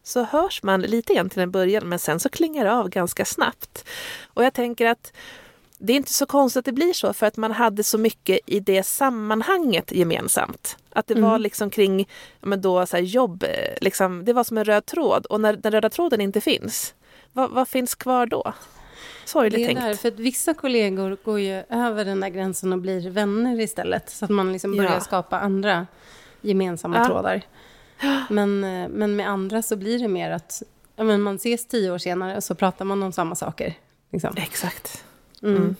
[0.02, 3.24] så hörs man lite grann till en början men sen så klingar det av ganska
[3.24, 3.84] snabbt.
[4.26, 5.12] Och jag tänker att
[5.78, 8.38] det är inte så konstigt att det blir så för att man hade så mycket
[8.46, 10.76] i det sammanhanget gemensamt.
[10.90, 12.08] Att det var liksom kring
[12.40, 15.52] men då, så här, jobb, eh, liksom, det var som en röd tråd och när
[15.52, 16.94] den röda tråden inte finns,
[17.32, 18.52] vad, vad finns kvar då?
[19.24, 19.80] Sorgligt tänkt.
[19.82, 24.10] där, för att vissa kollegor går ju över den där gränsen och blir vänner istället.
[24.10, 25.00] Så att man liksom börjar Ja.
[25.00, 25.86] skapa andra
[26.40, 27.04] gemensamma Ja.
[27.06, 27.42] trådar.
[28.30, 30.62] Men, eh, men med andra så blir det mer att
[30.96, 33.74] ja, men man ses tio år senare och så pratar man om samma saker.
[34.10, 34.34] Liksom.
[34.36, 35.04] Exakt.
[35.42, 35.76] Mm.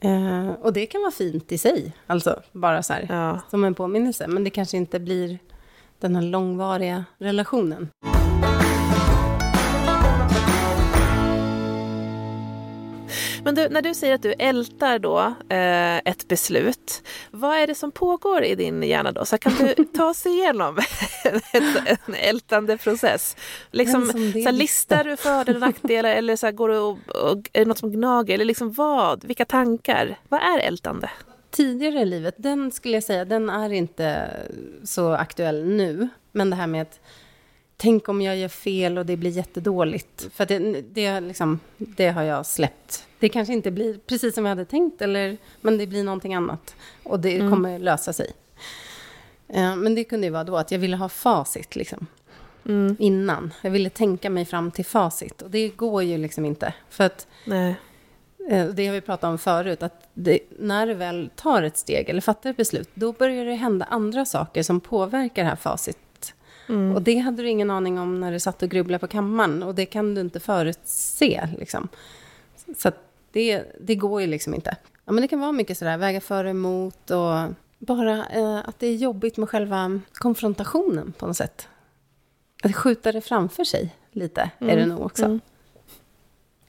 [0.00, 3.40] Eh, och det kan vara fint i sig, alltså bara så här, Ja.
[3.50, 4.26] som en påminnelse.
[4.28, 5.38] Men det kanske inte blir
[6.00, 7.88] den här långvariga relationen.
[13.48, 17.74] Men du, när du säger att du ältar då eh, ett beslut, vad är det
[17.74, 19.24] som pågår i din hjärna då?
[19.24, 20.78] Så kan du ta oss igenom
[21.52, 23.36] ett, en ältande process?
[23.70, 27.50] Liksom, så här, listar du för och nackdelar eller så här, går du och, och,
[27.52, 28.34] är det något som gnager?
[28.34, 29.24] Eller liksom vad?
[29.24, 30.18] Vilka tankar?
[30.28, 31.10] Vad är ältande?
[31.50, 34.30] tidigare i livet, den skulle jag säga, den är inte
[34.84, 36.08] så aktuell nu.
[36.32, 37.00] Men det här med att
[37.80, 40.28] tänk om jag gör fel och det blir jättedåligt.
[40.34, 43.06] För det, det, liksom, det har jag släppt.
[43.18, 46.74] Det kanske inte blir precis som jag hade tänkt, eller, men det blir någonting annat.
[47.02, 48.30] Och det kommer lösa sig.
[49.48, 52.06] Eh, Men det kunde ju vara då att jag ville ha facit liksom,
[52.98, 53.52] innan.
[53.62, 55.42] Jag ville tänka mig fram till facit.
[55.42, 56.74] Och det går ju liksom inte.
[56.90, 57.74] För att Nej.
[58.50, 62.08] Eh, Det har vi pratat om förut, att det, när du väl tar ett steg
[62.08, 65.98] eller fattar ett beslut, då börjar det hända andra saker som påverkar det här facit.
[66.94, 69.74] Och det hade du ingen aning om när du satt och grubblade på kammaren, och
[69.74, 71.48] det kan du inte förutse.
[71.58, 71.88] Liksom.
[72.76, 72.92] Så
[73.32, 74.76] det, det går ju liksom inte.
[75.04, 78.78] Ja, men det kan vara mycket sådär, väga för och emot och bara eh, att
[78.78, 81.68] det är jobbigt med själva konfrontationen på något sätt.
[82.62, 85.38] Att skjuta det framför sig lite är det nog också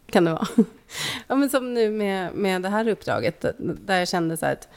[0.09, 0.47] kan det vara.
[1.27, 4.67] Ja, men som nu med, med det här uppdraget, där jag kände så här att,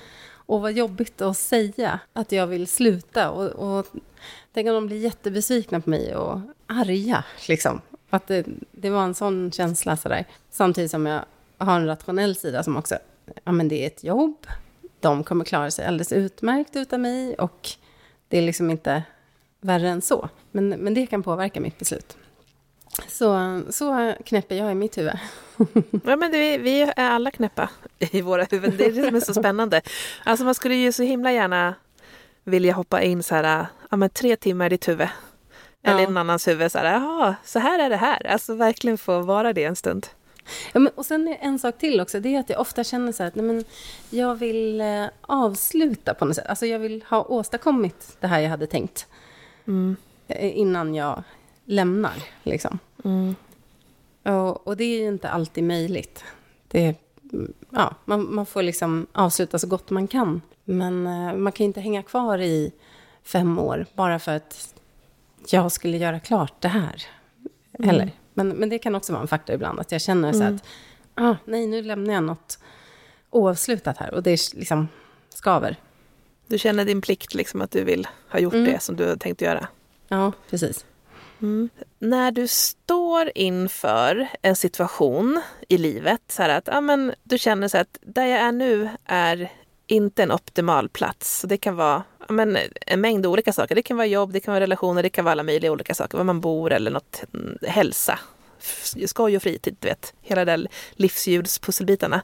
[0.47, 3.31] åh vad jobbigt att säga att jag vill sluta.
[3.31, 3.87] Och, och
[4.53, 7.81] tänk om de blir jättebesvikna på mig och arga, liksom.
[8.11, 10.25] Att det, det var en sån känsla så där.
[10.51, 11.25] Samtidigt som jag
[11.59, 12.99] har en rationell sida som också,
[13.45, 14.47] ja men det är ett jobb,
[15.01, 17.69] de kommer klara sig alldeles utmärkt utan mig och
[18.29, 19.03] det är liksom inte
[19.61, 20.29] värre än så.
[20.51, 22.17] Men, men det kan påverka mitt beslut.
[23.09, 25.13] Så, så knäpper jag i mitt huvud.
[26.05, 28.77] Ja, men det, vi är alla knäppa i våra huvuden.
[28.77, 29.81] Det är det som är så spännande.
[30.25, 31.75] Alltså man skulle ju så himla gärna
[32.45, 35.09] vilja hoppa in så här, ja men tre timmar i ditt huvud.
[35.85, 36.05] Eller Ja.
[36.07, 38.27] någon annans huvud, så här, jaha, så här är det här.
[38.27, 40.07] Alltså verkligen få vara det en stund.
[40.73, 43.23] Ja, men, och sen en sak till också, det är att jag ofta känner så
[43.23, 43.65] här att nej, men
[44.11, 46.47] jag vill eh, avsluta på något sätt.
[46.47, 49.07] Alltså jag vill ha åstadkommit det här jag hade tänkt
[50.29, 51.23] eh, innan jag
[51.65, 52.23] lämnar.
[52.43, 52.79] Liksom.
[54.23, 56.25] Och, och det är ju inte alltid möjligt.
[56.69, 56.97] Det,
[57.33, 60.41] mm, ja, man, man får liksom avsluta så gott man kan.
[60.65, 62.73] Men eh, man kan ju inte hänga kvar i
[63.23, 64.75] fem år bara för att
[65.49, 67.03] jag skulle göra klart det här.
[67.79, 68.11] Heller.
[68.35, 70.65] Men, men det kan också vara en faktor ibland, att jag känner så att
[71.15, 72.59] ah, nej, nu lämnar jag något
[73.31, 74.89] oavslutat här och det är liksom
[75.29, 75.77] skaver.
[76.47, 78.65] Du känner din plikt, liksom att du vill ha gjort Mm.
[78.73, 79.69] det som du har tänkt göra.
[80.09, 80.85] Ja, precis.
[81.99, 87.69] När du står inför en situation i livet, så här att ja, men du känner
[87.69, 89.51] så att där jag är nu är
[89.87, 91.41] inte en optimal plats.
[91.41, 93.75] Så det kan vara ja, men en mängd olika saker.
[93.75, 96.19] Det kan vara jobb, det kan vara relationer, det kan vara alla möjliga olika saker.
[96.19, 97.23] Var man bor eller något,
[97.63, 98.19] hälsa,
[99.07, 100.15] skoj och fritid, du vet.
[100.21, 102.23] Hela de livsljudspusselbitarna.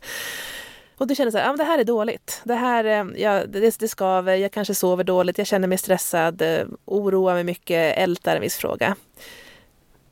[0.99, 2.41] Och du känner så här, ja, men det här är dåligt.
[2.45, 6.43] Det här, eh, ja, det, det skaver, jag kanske sover dåligt, jag känner mig stressad,
[6.43, 8.97] eh, oroar mig mycket, ältar en viss fråga.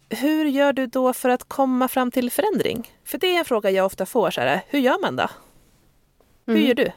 [0.09, 2.91] Hur gör du då för att komma fram till förändring?
[3.05, 4.31] För det är en fråga jag ofta får.
[4.31, 5.29] Så här, hur gör man då?
[6.47, 6.67] Hur Mm.
[6.67, 6.93] gör du?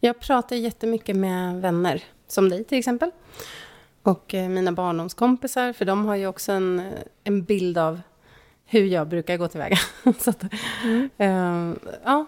[0.00, 3.10] Jag pratar jättemycket med vänner, som dig till exempel.
[4.02, 6.82] Och eh, mina barndomskompisar, för de har ju också en,
[7.24, 8.00] en bild av
[8.68, 9.78] hur jag brukar gå tillväga.
[10.18, 10.44] så att,
[11.18, 11.72] eh,
[12.04, 12.26] ja,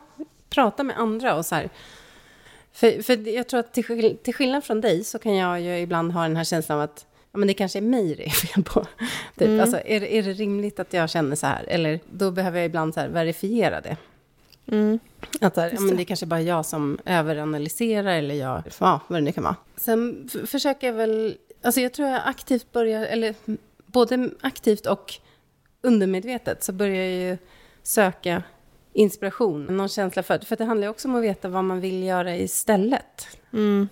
[0.50, 1.70] prata med andra och så här.
[2.72, 5.79] För, för jag tror att till, skill- till skillnad från dig så kan jag ju
[5.79, 8.31] ibland ha den här känslan av att ja, men det kanske är mig det är
[8.31, 8.87] fel på.
[9.38, 9.61] Typ.
[9.61, 11.64] Alltså, är, är det rimligt att jag känner så här?
[11.68, 13.96] Eller då behöver jag ibland så här verifiera det.
[14.66, 14.98] Mm.
[15.40, 16.03] Att här, ja, men det.
[16.03, 19.57] är kanske bara jag som överanalyserar eller jag, ja, vad det nu kan vara.
[19.76, 25.14] Sen försöker jag väl, alltså jag tror jag aktivt börjar, eller mm, både aktivt och
[25.83, 27.38] undermedvetet så börjar jag ju
[27.83, 28.43] söka
[28.93, 32.03] inspiration, någon känsla för, för det handlar ju också om att veta vad man vill
[32.03, 33.27] göra istället.
[33.53, 33.88] Mm.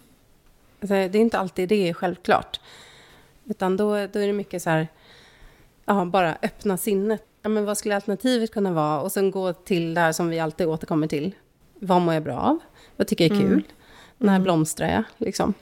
[0.80, 2.60] Alltså, det är inte alltid det är självklart.
[3.44, 4.88] Utan då, då är det mycket så här,
[5.84, 7.22] ja, bara öppna sinnet.
[7.42, 9.00] Ja, men vad skulle alternativet kunna vara?
[9.00, 11.34] Och sen gå till det här som vi alltid återkommer till.
[11.74, 12.58] Vad mår jag bra av?
[12.96, 13.62] Vad tycker jag är kul?
[14.18, 15.04] När blomstrar jag?
[15.16, 15.54] Liksom.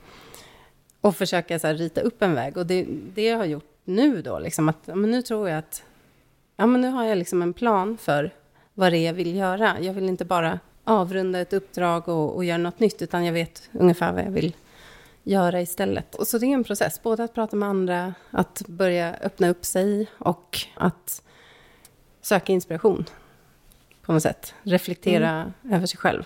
[1.01, 2.57] Och försöka så här, rita upp en väg.
[2.57, 5.83] Och det, det jag har gjort nu då, liksom, att men nu tror jag att
[6.57, 8.31] ja, men nu har jag liksom en plan för
[8.75, 9.81] vad det är jag vill göra.
[9.81, 13.71] Jag vill inte bara avrunda ett uppdrag och, och göra något nytt, utan jag vet
[13.73, 14.57] ungefär vad jag vill
[15.23, 16.15] göra istället.
[16.15, 19.65] Och så det är en process, både att prata med andra, att börja öppna upp
[19.65, 21.23] sig och att
[22.21, 23.05] söka inspiration
[24.03, 24.55] på något sätt.
[24.63, 26.25] Reflektera över sig själv.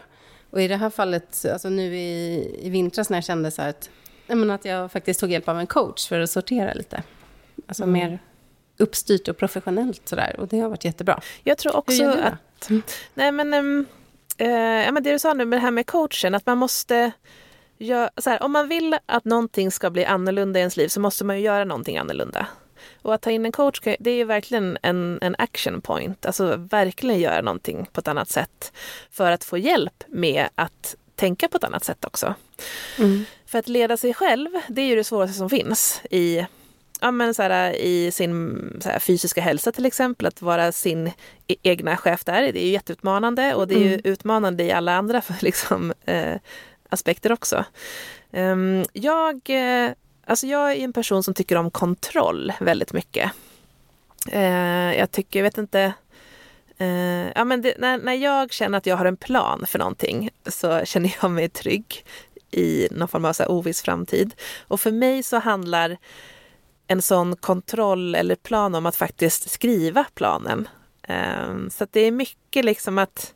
[0.51, 3.91] Och i det här fallet, alltså nu i, i vintras när jag kände så att,
[4.27, 7.03] jag att jag faktiskt tog hjälp av en coach för att sortera lite.
[7.67, 8.19] Alltså mer
[8.81, 10.37] uppstyrt och professionellt sådär.
[10.39, 11.21] Och det har varit jättebra.
[11.45, 12.71] Jag tror också att...
[13.15, 13.55] Nej, men,
[14.37, 14.49] eh,
[14.85, 17.13] ja, men det du sa nu med det här med coachen, att man måste...
[17.79, 21.25] Gör, här, om man vill att någonting ska bli annorlunda i ens liv så måste
[21.25, 22.47] man ju göra någonting annorlunda.
[23.03, 26.27] Och att ta in en coach, det är ju verkligen en, en action point.
[26.27, 28.73] Alltså verkligen göra någonting på ett annat sätt.
[29.11, 32.35] För att få hjälp med att tänka på ett annat sätt också.
[33.47, 36.47] För att leda sig själv, det är ju det svåraste som finns i,
[37.01, 40.27] ja, men så här, i sin här, fysiska hälsa till exempel.
[40.27, 41.07] Att vara sin
[41.47, 44.95] e- egna chef där, det är ju jätteutmanande och det är ju utmanande i alla
[44.95, 46.35] andra liksom, eh,
[46.89, 47.65] aspekter också.
[48.33, 49.91] Ehm, jag, eh,
[50.25, 53.31] alltså jag är en person som tycker om kontroll väldigt mycket.
[54.33, 55.93] Eh, jag tycker, jag vet inte,
[56.79, 60.31] eh, ja, men det, när, när jag känner att jag har en plan för någonting
[60.47, 62.05] så känner jag mig trygg
[62.51, 64.35] i någon form av så oviss framtid.
[64.69, 65.99] Och för mig så handlar
[66.91, 70.69] en sån kontroll eller plan om att faktiskt skriva planen.
[71.03, 73.35] Ehm, så det är mycket liksom att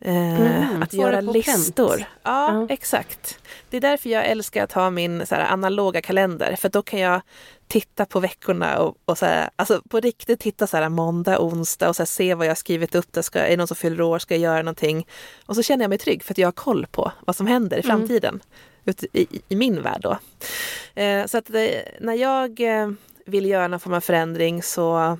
[0.00, 1.46] eh, Mm, att göra på pränt.
[1.46, 2.04] listor.
[2.22, 3.38] Ja, exakt.
[3.70, 6.56] Det är därför jag älskar att ha min så här, analoga kalender.
[6.56, 7.20] För då kan jag
[7.68, 11.88] titta på veckorna och, och så här, alltså på riktigt titta så här måndag, onsdag
[11.88, 13.12] och så här, se vad jag har skrivit upp.
[13.12, 14.18] Det ska, är det någon som fyller år?
[14.18, 15.06] Ska jag göra någonting?
[15.46, 17.76] Och så känner jag mig trygg för att jag har koll på vad som händer
[17.76, 17.98] i Mm.
[17.98, 18.34] framtiden.
[18.34, 18.44] Ute
[18.88, 20.18] i, i, I min värld då.
[21.02, 22.90] Eh, så att det, när jag eh,
[23.24, 25.18] vill göra någon form av förändring så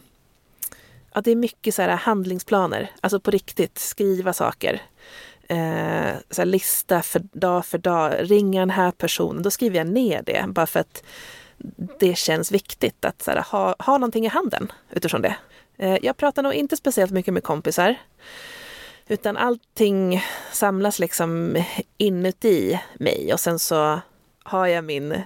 [1.15, 4.83] ja, det är mycket så här handlingsplaner, alltså på riktigt skriva saker.
[5.49, 9.87] Eh, så här lista för dag för dag, ringa den här personen, då skriver jag
[9.87, 11.03] ner det bara för att
[11.99, 15.37] det känns viktigt att så här, ha, ha någonting i handen utifrån det.
[15.79, 17.97] Eh, jag pratar nog inte speciellt mycket med kompisar.
[19.09, 21.63] Utan allting samlas liksom
[21.99, 24.01] inuti mig och sen så
[24.43, 25.21] har jag min,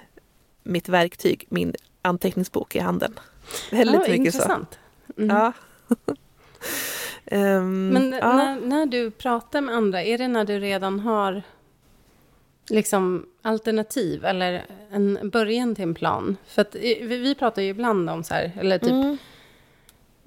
[0.62, 3.14] mitt verktyg, min anteckningsbok i handen.
[3.70, 4.78] Väldigt Ja, mycket intressant.
[5.16, 5.22] så.
[5.22, 5.36] Mm.
[5.36, 5.52] Ja.
[7.24, 8.36] Ehm, Men ja.
[8.36, 11.42] när, när du pratar med andra, är det när du redan har
[12.68, 16.36] liksom alternativ eller en början till en plan?
[16.46, 19.16] För att i- vi, vi pratar ju ibland om så här, eller typ Mm.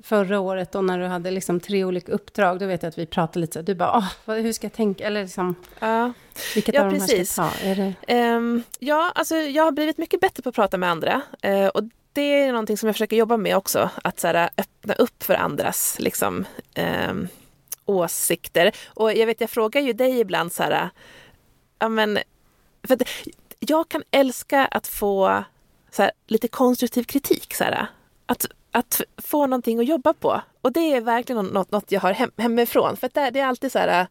[0.06, 3.06] Förra året då när du hade liksom tre olika uppdrag, då vet jag att vi
[3.06, 6.14] pratade lite så du bara, "Åh, vad, hur ska jag tänka, eller liksom, Ja.
[6.56, 7.36] vilket Ja, av de här ska jag precis.
[7.36, 7.52] ta?
[7.64, 7.94] Är det...
[8.08, 11.22] Ehm, ja, alltså jag har blivit mycket bättre på att prata med andra.
[11.42, 13.90] Eh, och det är någonting som jag försöker jobba med också.
[14.04, 17.28] Att så här, öppna upp för andras liksom, ehm,
[17.86, 18.72] åsikter.
[18.88, 20.90] Och jag vet, jag frågar ju dig ibland så här,
[21.80, 22.20] ja men,
[22.88, 23.02] för att
[23.60, 25.44] jag kan älska att få
[25.92, 27.54] så här, lite konstruktiv kritik.
[27.56, 27.88] Så här,
[28.26, 30.42] att, att få någonting att jobba på.
[30.62, 32.98] Och det är verkligen något, något jag har hem, hemifrån.
[32.98, 34.08] För att det, är alltid så här,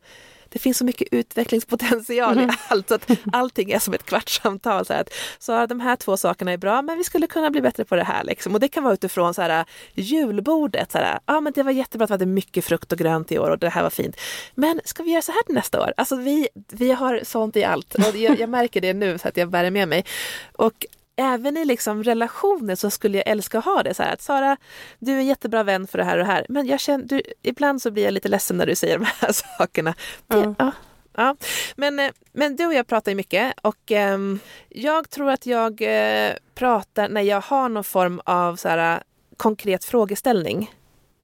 [0.49, 2.89] det finns så mycket utvecklingspotential i allt.
[2.89, 4.87] Så att allting är som ett kvartssamtal.
[4.87, 7.61] Så, här, att, så de här två sakerna är bra, men vi skulle kunna bli
[7.61, 8.25] bättre på det här.
[8.25, 8.55] Liksom.
[8.55, 10.93] Och det kan vara utifrån så här, julbordet.
[10.93, 13.39] Så här, ah, men det var jättebra att vi hade mycket frukt och grönt i
[13.39, 14.17] år och det här var fint.
[14.55, 15.93] Men ska vi göra så här till nästa år?
[15.97, 17.95] Alltså vi, vi har sånt i allt.
[17.95, 20.05] Och jag, jag märker det nu så att jag bär med mig.
[20.53, 24.23] Och även i liksom relationer så skulle jag älska att ha det så här att
[24.23, 24.57] Sara,
[24.99, 27.23] du är en jättebra vän för det här och det här, men jag känner, du,
[27.43, 29.95] ibland så blir jag lite ledsen när du säger de här sakerna.
[30.27, 30.55] Det, Ja.
[30.59, 30.73] ja.
[31.17, 31.37] Ja.
[31.77, 35.83] Men, eh, men du och jag pratar ju mycket och ehm, jag tror att jag
[35.83, 39.03] eh, pratar när jag har någon form av så här,
[39.37, 40.75] konkret frågeställning.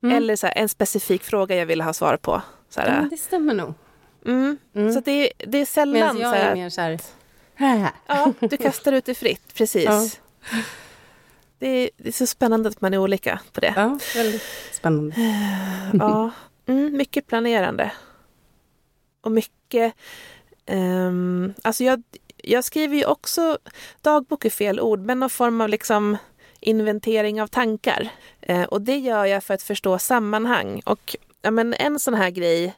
[0.02, 0.16] Mm.
[0.16, 2.42] Eller så här, en specifik fråga jag vill ha svar på.
[2.68, 3.74] Så, Ja, men här, det stämmer nog.
[4.26, 4.58] mm.
[4.74, 4.92] Mm.
[4.92, 7.00] så det, är- det är sällan Medan så jag är här, mer så här, här.
[8.06, 9.84] Ja, du kastar ut det fritt, precis.
[9.84, 10.08] Ja.
[11.58, 13.74] Det, är, det är så spännande att man är olika på det.
[13.76, 14.42] Ja, väldigt
[14.72, 15.14] spännande.
[15.98, 16.30] Ja,
[16.66, 17.92] mm, mycket planerande.
[19.20, 19.94] Och mycket...
[20.66, 22.02] ehm, alltså jag,
[22.36, 23.58] jag skriver ju också
[24.00, 26.16] dagbok är fel ord, men någon form av liksom
[26.60, 28.08] inventering av tankar.
[28.40, 30.82] Eh, och det gör jag för att förstå sammanhang.
[30.84, 32.74] Och ja, men en sån här grej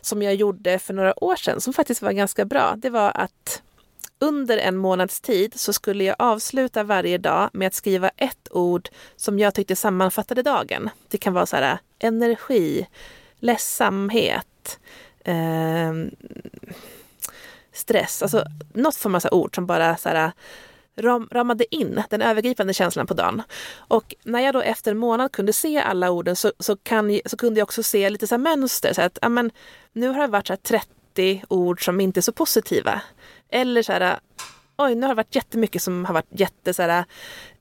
[0.00, 3.62] som jag gjorde för några år sedan, som faktiskt var ganska bra, det var att
[4.24, 8.88] under en månads tid så skulle jag avsluta varje dag med att skriva ett ord
[9.16, 10.90] som jag tyckte sammanfattade dagen.
[11.08, 12.86] Det kan vara så här energi,
[13.38, 14.78] ledsamhet,
[15.24, 15.92] eh,
[17.72, 20.32] stress, alltså något form av så ord som bara så här,
[20.96, 23.42] ram, ramade in den övergripande känslan på dagen.
[23.76, 27.36] Och när jag då efter en månad kunde se alla orden så, så, kan, så
[27.36, 28.92] kunde jag också se lite så här mönster.
[28.92, 29.50] Så att, amen,
[29.92, 30.80] nu har det varit så här
[31.14, 33.00] 30 ord som inte är så positiva.
[33.50, 34.18] Eller så här,
[34.76, 37.04] oj, nu har det varit jättemycket som har varit jätte så här,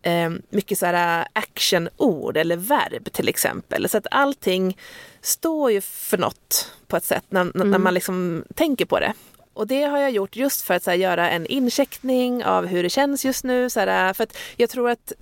[0.02, 3.90] eh, mycket så här actionord eller verb till exempel.
[3.90, 4.78] Så att allting
[5.22, 9.14] står ju för något på ett sätt när, när man liksom tänker på det.
[9.54, 12.90] Och det har jag gjort just för att här, göra en incheckning av hur det
[12.90, 13.70] känns just nu.
[13.70, 15.14] Så här, för att jag tror att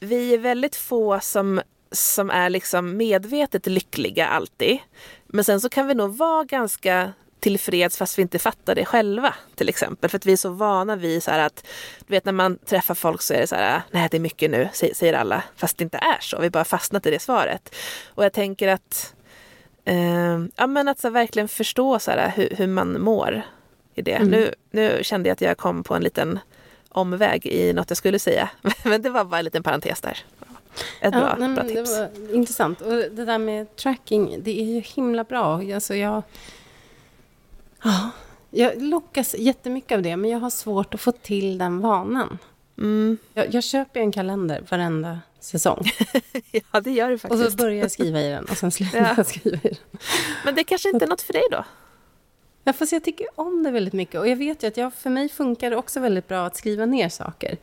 [0.00, 1.60] vi är väldigt få som,
[1.92, 4.78] som är liksom medvetet lyckliga alltid.
[5.26, 9.34] Men sen så kan vi nog vara ganska tillfreds fast vi inte fattar det själva
[9.54, 10.10] till exempel.
[10.10, 11.66] För att vi är så vana vid så här att,
[12.06, 14.50] du vet när man träffar folk så är det så här, nej det är mycket
[14.50, 15.42] nu, sä- säger alla.
[15.56, 17.74] Fast det inte är så, vi bara fastnat i det svaret.
[18.14, 19.14] Och jag tänker att,
[19.84, 23.42] eh, ja men att så verkligen förstå så här, hur, hur man mår
[23.94, 24.18] i det.
[24.18, 26.38] Nu, nu kände jag att jag kom på en liten
[26.88, 28.50] omväg i något jag skulle säga.
[28.84, 30.18] Men det var bara en liten parentes där.
[31.00, 31.90] Ett bra, Ja, nej, bra tips.
[32.32, 32.80] intressant.
[32.80, 35.74] Och det där med tracking, det är ju himla bra.
[35.74, 36.22] Alltså jag,
[37.84, 38.10] ja,
[38.50, 42.38] jag lockas jättemycket av det, men jag har svårt att få till den vanan.
[42.78, 43.18] Mm.
[43.34, 45.84] Jag, jag köper en kalender varenda säsong.
[46.72, 47.50] Ja, det gör Och faktiskt.
[47.50, 49.14] så börjar jag skriva i den och sen slutar Ja.
[49.16, 49.98] jag skriva i den.
[50.44, 51.64] Men det kanske inte är något för dig då?
[52.64, 54.20] Ja, fast jag tycker om det väldigt mycket.
[54.20, 56.86] Och jag vet ju att jag, för mig funkar det också väldigt bra att skriva
[56.86, 57.56] ner saker.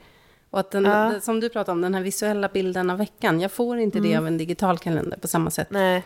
[0.49, 1.19] Och att den, Ja.
[1.21, 3.39] som du pratade om, den här visuella bilden av veckan.
[3.39, 5.67] Jag får inte det av en digital kalender på samma sätt.
[5.71, 6.03] Nej.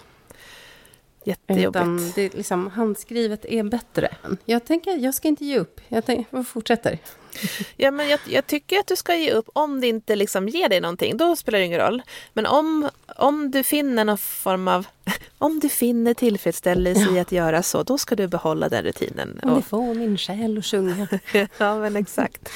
[1.25, 1.75] Jättejobbigt.
[1.81, 4.09] Utan det, liksom, handskrivet är bättre.
[4.45, 5.81] Jag tänker, jag ska inte ge upp.
[5.87, 6.99] Jag, tänker, fortsätter.
[7.77, 10.69] Ja, men jag, jag tycker att du ska ge upp om det inte liksom ger
[10.69, 11.17] dig någonting.
[11.17, 12.01] Då spelar det ingen roll.
[12.33, 14.87] Men om, om du finner någon form av...
[15.37, 19.39] Om du finner tillfredsställelse i att göra så, då ska du behålla den rutinen.
[19.43, 21.07] Om det Och, får min själ att sjunga.
[21.57, 22.49] ja, men exakt.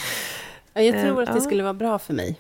[0.74, 1.42] Ja, Jag Eh, tror att det ja.
[1.42, 2.40] skulle vara bra för mig.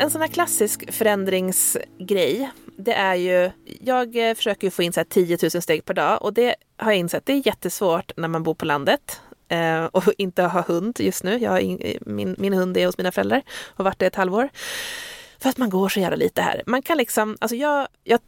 [0.00, 5.00] En sån här klassisk förändringsgrej, det är ju, jag eh, försöker ju få in så
[5.00, 8.28] här 10 000 steg per dag och det har jag insett, det är jättesvårt när
[8.28, 11.38] man bor på landet eh, och inte har hund just nu.
[11.38, 14.06] Jag har in, eh, min, min hund är hos mina föräldrar och har varit det
[14.06, 14.48] ett halvår.
[15.38, 16.62] För att man går så jävla lite här.
[16.66, 18.20] Man kan liksom, alltså jag, jag,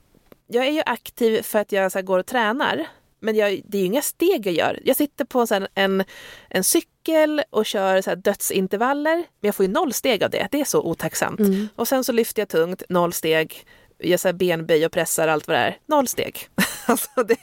[0.47, 2.87] jag är ju aktiv för att jag så här, går och tränar.
[3.23, 4.81] Men jag, det är ju inga steg jag gör.
[4.85, 6.05] Jag sitter på så en,
[6.49, 9.17] en cykel och kör så dödsintervaller.
[9.17, 10.49] Men jag får ju noll steg av det.
[10.51, 11.41] Det är så otacksamt.
[11.41, 11.69] Mm.
[11.77, 13.65] Och sen så lyfter jag tungt, noll steg.
[14.03, 15.79] Jag så här benböj och pressar allt vad det är.
[15.87, 16.49] Noll steg.
[16.87, 17.37] alltså det,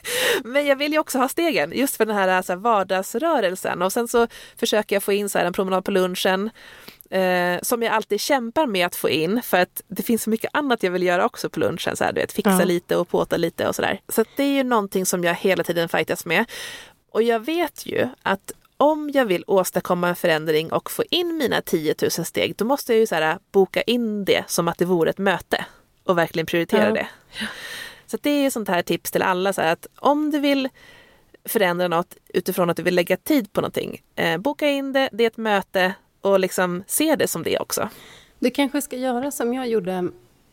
[0.44, 3.82] men jag vill ju också ha stegen, just för den här, så här vardagsrörelsen.
[3.82, 6.50] Och sen så försöker jag få in så här, en promenad på lunchen.
[7.10, 10.50] Eh, som jag alltid kämpar med att få in för att det finns så mycket
[10.52, 11.96] annat jag vill göra också på lunchen.
[11.96, 12.64] Så här, du vet, fixa Ja.
[12.64, 14.00] lite och påta lite och sådär.
[14.08, 16.44] Så att det är ju någonting som jag hela tiden fightas med.
[17.12, 21.60] Och jag vet ju att om jag vill åstadkomma en förändring och få in mina
[21.62, 24.84] 10 000 steg, då måste jag ju så här, boka in det som att det
[24.84, 25.64] vore ett möte
[26.10, 26.92] och verkligen prioritera Ja.
[26.94, 27.08] det.
[28.06, 30.68] Så det är sånt här tips till alla, så här, att om du vill
[31.44, 35.24] förändra något utifrån att du vill lägga tid på någonting, eh, boka in det, det
[35.24, 37.88] är ett möte och liksom se det som det också.
[38.38, 40.08] Du kanske ska göra som jag gjorde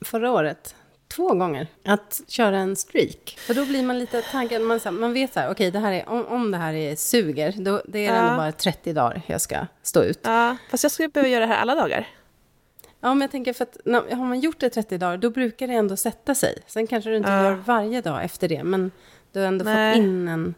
[0.06, 0.76] förra året.
[1.16, 1.68] Två gånger.
[1.86, 3.36] Att köra en streak.
[3.40, 4.62] För då blir man lite taggad.
[4.62, 6.74] Man, så här, man vet så här, okej, det här är, om, om det här
[6.74, 8.20] är suger, då, det är Ja.
[8.22, 10.20] ändå bara 30 dagar jag ska stå ut.
[10.24, 12.08] Ja, fast jag skulle behöva göra det här alla dagar.
[13.08, 15.68] Ja, men jag tänker för att när, har man gjort det 30 dagar, då brukar
[15.68, 16.58] det ändå sätta sig.
[16.68, 17.44] Sen kanske du inte Ja.
[17.44, 18.92] gör varje dag efter det, men
[19.32, 19.94] du har ändå Nej.
[19.94, 20.56] fått in en,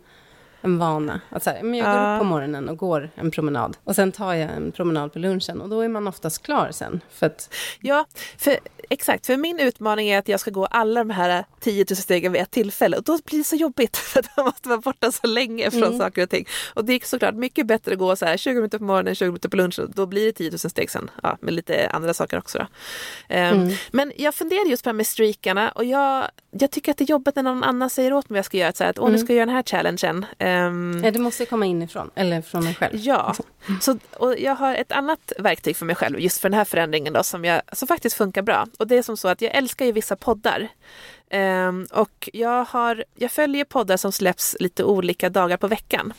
[0.62, 1.22] en vana.
[1.30, 2.16] Att så här, men jag går Ja.
[2.16, 3.78] upp på morgonen och går en promenad.
[3.84, 7.02] Och sen tar jag en promenad på lunchen och då är man oftast klar sen.
[7.12, 8.06] För att, Ja,
[8.38, 8.58] för,
[8.90, 9.26] exakt.
[9.26, 12.42] För min utmaning är att jag ska gå alla de här 10 000 stegen vid
[12.42, 15.28] ett tillfälle och då blir det så jobbigt för att man måste vara borta så
[15.28, 15.98] länge från Mm.
[16.00, 16.46] saker och ting.
[16.74, 19.26] Och det är såklart mycket bättre att gå så här 20 minuter på morgonen, 20
[19.28, 19.92] minuter på lunchen.
[19.96, 22.58] Då blir det 10 000 steg sen, ja, med lite andra saker också.
[22.58, 22.66] Då.
[23.36, 23.74] Ehm, Mm.
[23.92, 27.04] Men jag funderar just på det här med streakarna och jag, jag tycker att det
[27.04, 28.74] är jobbigt när någon annan säger åt mig vad jag ska göra.
[28.74, 29.26] Så här, att, Åh, nu Mm.
[29.26, 30.26] ska jag göra den här challengen.
[30.40, 32.96] Ehm, ja, det måste komma inifrån, eller från en själv.
[32.96, 33.36] Ja,
[33.82, 37.14] så, och jag har ett annat verktyg för mig själv just för den här förändringen
[37.14, 38.68] då, som, jag, som faktiskt funkar bra.
[38.80, 40.68] Och det är som så att jag älskar ju vissa poddar.
[41.30, 46.14] Ehm, och jag, har, jag följer poddar som släpps lite olika dagar på veckan.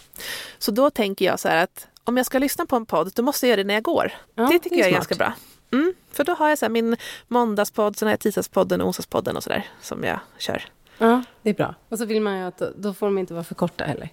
[0.59, 3.23] Så då tänker jag så här att om jag ska lyssna på en podd, då
[3.23, 4.13] måste jag göra det när jag går.
[4.35, 4.99] Ja, det tycker det jag är smart.
[4.99, 5.33] ganska bra.
[5.73, 6.97] Mm, för då har jag så här min
[7.29, 10.65] måndagspodd, sen har jag tisdagspodden och onsdagspodden och sådär som jag kör.
[10.99, 11.75] Ja, det är bra.
[11.89, 14.09] Och så vill man ju att då, får de inte vara för korta heller.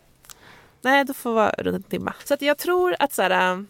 [0.81, 2.13] Nej, då får vara runt en timme.
[2.23, 3.61] Så att jag tror att så här, äh,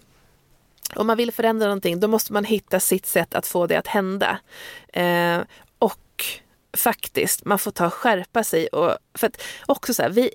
[0.95, 3.87] om man vill förändra någonting, då måste man hitta sitt sätt att få det att
[3.87, 4.39] hända.
[4.87, 5.39] Eh,
[5.79, 6.25] och
[6.77, 8.67] faktiskt, man får ta och skärpa sig.
[8.67, 10.29] Och, för att också så här, vi...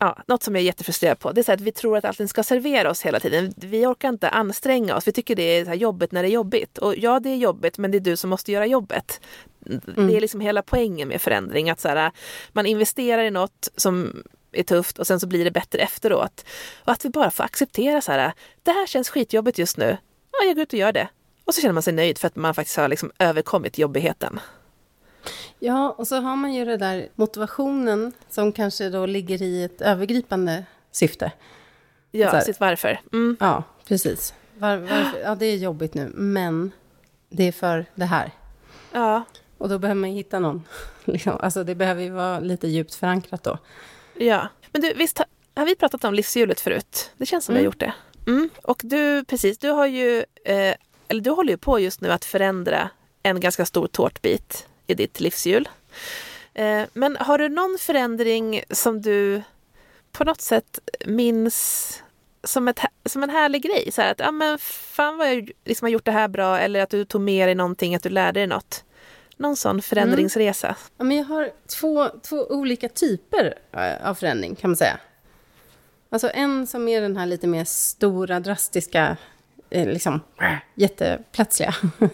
[0.00, 2.28] Ja, något som jag är jättefrustrerad på, det är så att vi tror att allting
[2.28, 3.54] ska servera oss hela tiden.
[3.56, 5.08] Vi orkar inte anstränga oss.
[5.08, 6.78] Vi tycker det är så jobbigt när det är jobbigt.
[6.78, 9.20] Och ja, det är jobbigt, men det är du som måste göra jobbet.
[9.96, 11.70] Det är liksom hela poängen med förändring.
[11.70, 12.12] Att så här,
[12.52, 14.22] man investerar i något som
[14.52, 16.44] är tufft och sen så blir det bättre efteråt.
[16.84, 18.32] Och att vi bara får acceptera så här,
[18.62, 19.96] det här känns skitjobbigt just nu.
[20.32, 21.08] Ja, jag går ut och gör det.
[21.44, 24.40] Och så känner man sig nöjd för att man faktiskt har liksom överkommit jobbigheten.
[25.58, 29.80] Ja, och så har man ju det där motivationen som kanske då ligger i ett
[29.80, 31.32] övergripande syfte.
[32.10, 33.00] Ja, sitt varför.
[33.12, 33.36] Mm.
[33.40, 34.34] Ja, precis.
[34.58, 35.20] Var, varför?
[35.24, 36.72] Ja, det är jobbigt nu, men
[37.28, 38.30] det är för det här.
[38.92, 39.22] Ja,
[39.58, 40.64] Och då behöver man hitta någon.
[41.04, 41.36] Liksom.
[41.40, 43.58] Alltså det behöver ju vara lite djupt förankrat då.
[44.14, 44.48] ja.
[44.72, 45.20] Men du, visst
[45.54, 47.10] har, vi pratat om livshjulet förut?
[47.16, 47.66] Det känns som vi har Mm.
[47.66, 47.94] gjort det.
[48.30, 48.50] Mm.
[48.62, 50.74] Och du, precis, du har ju, eh,
[51.08, 52.90] eller du håller ju på just nu att förändra
[53.22, 55.68] en ganska stor tårtbit i ditt livshjul.
[56.54, 59.42] Eh, men har du någon förändring som du
[60.12, 62.02] på något sätt minns
[62.44, 63.92] som, ett, som en härlig grej?
[63.92, 66.80] Så här att, ja men fan vad jag liksom har gjort det här bra eller
[66.80, 68.84] att du tog med dig någonting, att du lärde dig något.
[69.36, 70.66] Någon sån förändringsresa.
[70.66, 70.78] Mm.
[70.96, 74.98] Ja, men jag har två, två olika typer eh, av förändring, kan man säga.
[76.10, 79.16] Alltså en som är den här lite mer stora, drastiska,
[79.70, 80.20] eh, liksom
[80.74, 81.74] jätteplötsliga.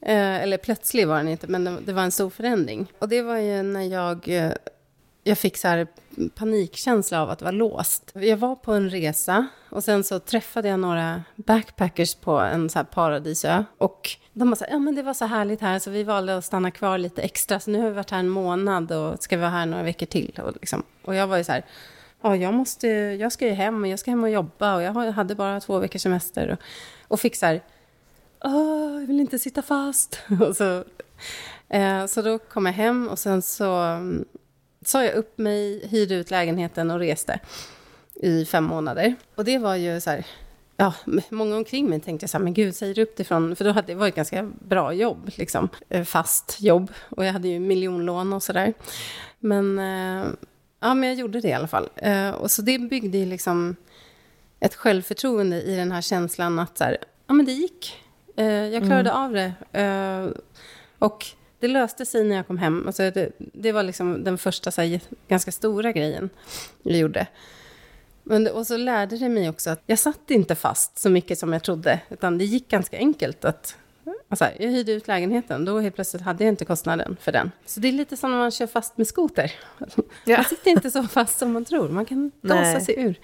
[0.00, 2.92] Eh, Eller plötslig var den inte, men det- var en stor förändring.
[2.98, 4.52] Och det var ju när jag, eh,
[5.24, 5.86] jag fick så här
[6.34, 8.10] panikkänsla av att vara låst.
[8.14, 12.78] Jag var på en resa och sen så träffade jag några backpackers på en så
[12.78, 13.64] här paradisö.
[13.78, 16.36] Och de var så här, ja men det var så härligt här så vi valde
[16.36, 17.60] att stanna kvar lite extra.
[17.60, 20.06] Så nu har vi varit här en månad och ska vi vara här några veckor
[20.06, 20.40] till.
[20.44, 20.82] Och, liksom.
[21.04, 21.64] och jag var ju så här,
[22.22, 24.92] ja jag måste, jag ska ju hem och jag ska hem och jobba och jag
[24.92, 26.48] hade bara två veckors semester.
[26.50, 26.58] Och,
[27.08, 27.60] och fick så här,
[28.40, 30.20] Åh, jag vill inte sitta fast.
[30.48, 30.84] och så,
[31.68, 34.24] eh, så då kom jag hem och sen så mm,
[34.84, 37.40] sa jag upp mig, hyrde ut lägenheten och reste
[38.14, 39.14] i fem månader.
[39.34, 40.26] Och det var ju så här,
[40.76, 40.94] ja,
[41.28, 43.72] många omkring mig tänkte så här, men gud, säger du upp dig från, för då
[43.72, 47.60] hade det varit ett ganska bra jobb, liksom, eh, fast jobb, och jag hade ju
[47.60, 48.74] miljonlån och sådär.
[49.38, 50.26] Men, eh,
[50.80, 51.88] ja, men jag gjorde det i alla fall.
[51.96, 53.76] Eh, och så det byggde ju liksom
[54.60, 58.04] ett självförtroende i den här känslan att så här, ja men det gick.
[58.38, 59.22] Eh, jag klarade mm.
[59.22, 59.52] av det.
[59.72, 60.42] Eh,
[60.98, 61.26] och
[61.60, 62.86] det löste sig när jag kom hem.
[62.86, 66.30] Alltså det, det var liksom den första så här, ganska stora grejen
[66.82, 67.26] jag gjorde.
[68.22, 71.52] Men, och så lärde det mig också att jag satt inte fast så mycket som
[71.52, 73.76] jag trodde, utan det gick ganska enkelt att
[74.28, 77.50] Alltså, jag hyrde ut lägenheten, då helt plötsligt hade jag inte kostnaden för den.
[77.66, 79.52] Så det är lite som när man kör fast med skoter.
[80.24, 80.36] Ja.
[80.36, 83.20] Man sitter inte så fast som man tror, man kan gasa sig ur.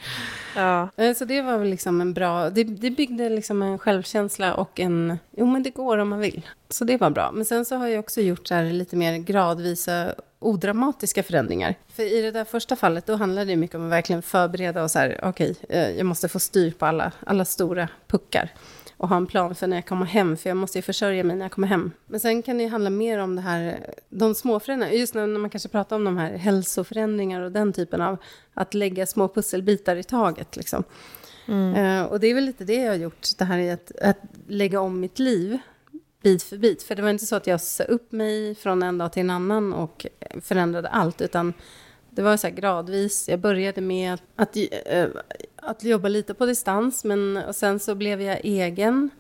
[0.57, 0.89] Ja.
[0.97, 4.81] Eh, så det var väl liksom en bra, det, det byggde liksom en självkänsla och
[4.81, 6.49] en, jo men det går om man vill.
[6.69, 7.33] Så det var bra.
[7.33, 11.75] Men sen så har jag också gjort så lite mer gradvisa odramatiska förändringar.
[11.89, 14.91] För i det där första fallet, då handlade det mycket om att verkligen förbereda och
[14.91, 18.51] så här, okej, okay, eh, jag måste få styr på alla, alla stora puckar
[18.97, 21.37] och ha en plan för när jag kommer hem, för jag måste ju försörja mig
[21.37, 21.91] när jag kommer hem.
[22.07, 25.51] Men sen kan det handla mer om det här, de små förändringarna, just när man
[25.51, 28.17] kanske pratar om de här hälsoförändringar och den typen av,
[28.55, 30.85] att lägga små pusselbitar i taget liksom.
[31.47, 32.03] Mm.
[32.03, 34.19] Uh, och det är väl lite det jag har gjort, det här är att, att
[34.49, 35.59] lägga om mitt liv
[36.23, 36.83] bit för bit.
[36.83, 39.31] För det var inte så att jag sa upp mig från en dag till en
[39.31, 40.07] annan och
[40.41, 41.53] förändrade allt, utan
[42.15, 43.29] det var så gradvis.
[43.29, 44.57] Jag började med att,
[44.87, 45.07] äh,
[45.57, 49.11] att jobba lite på distans, men och sen så blev jag egen.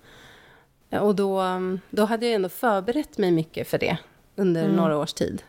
[0.90, 1.42] Och då,
[1.90, 3.98] då hade jag ändå förberett mig mycket för det
[4.36, 4.76] under mm.
[4.76, 5.42] några års tid.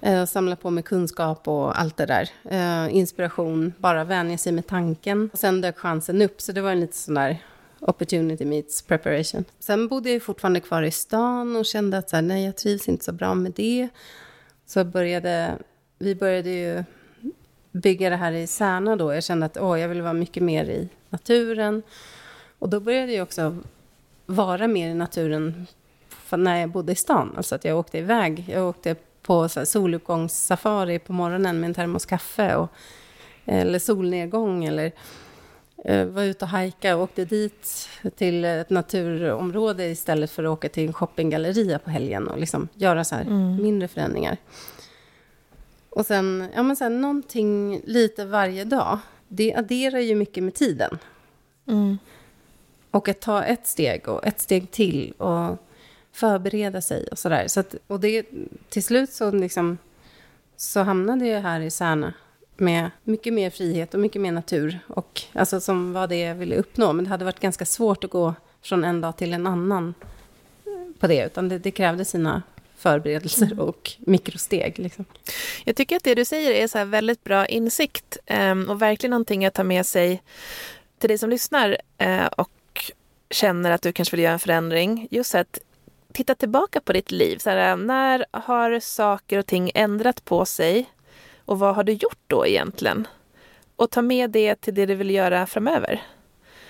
[0.00, 2.30] Eh, samla på mig kunskap och allt det där.
[2.50, 5.30] Eh, inspiration, bara vänja sig med tanken.
[5.32, 7.38] Och sen dök chansen upp, så det var en lite sån där
[7.80, 9.44] opportunity meets preparation.
[9.58, 12.88] Sen bodde jag fortfarande kvar i stan och kände att så här, nej, jag trivs
[12.88, 13.88] inte så bra med det.
[14.66, 15.58] Så började
[16.02, 16.84] vi började ju
[17.72, 19.14] bygga det här i Särna då.
[19.14, 21.82] Jag kände att åh, jag vill vara mycket mer i naturen.
[22.58, 23.56] Och då började jag också
[24.26, 25.66] vara mer i naturen
[26.30, 27.34] när jag bodde i stan.
[27.36, 28.44] Alltså att jag åkte iväg.
[28.48, 32.56] Jag åkte på så här soluppgångssafari på morgonen med en termos kaffe.
[32.56, 32.68] Och,
[33.44, 34.92] eller solnedgång eller
[35.88, 40.68] uh, var ute och hajka och åkte dit till ett naturområde istället för att åka
[40.68, 43.62] till en shoppinggalleria på helgen och liksom göra så här mm.
[43.62, 44.36] mindre förändringar.
[45.92, 48.98] Och sen, ja men sen någonting lite varje dag.
[49.28, 50.98] Det adderar ju mycket med tiden.
[51.66, 51.98] Mm.
[52.90, 55.56] Och att ta ett steg och ett steg till och
[56.12, 57.48] förbereda sig och sådär.
[57.48, 58.26] Så att, och det,
[58.68, 59.78] till slut så, liksom,
[60.56, 62.14] så hamnade jag här i Särna
[62.56, 64.78] med mycket mer frihet och mycket mer natur.
[64.88, 66.92] Och alltså som var det jag ville uppnå.
[66.92, 69.94] Men det hade varit ganska svårt att gå från en dag till en annan
[70.98, 71.26] på det.
[71.26, 72.42] Utan det, det krävde sina
[72.82, 73.60] förberedelser mm.
[73.60, 74.78] och mikrosteg.
[74.78, 75.04] Liksom.
[75.64, 79.46] Jag tycker att det du säger är så väldigt bra insikt ehm, och verkligen någonting
[79.46, 80.22] att ta med sig
[80.98, 82.50] till dig som lyssnar eh, och
[83.30, 85.08] känner att du kanske vill göra en förändring.
[85.10, 85.58] Just att
[86.12, 87.38] titta tillbaka på ditt liv.
[87.38, 90.90] Så här, när har saker och ting ändrat på sig
[91.44, 93.06] och vad har du gjort då egentligen?
[93.76, 96.02] Och ta med det till det du vill göra framöver.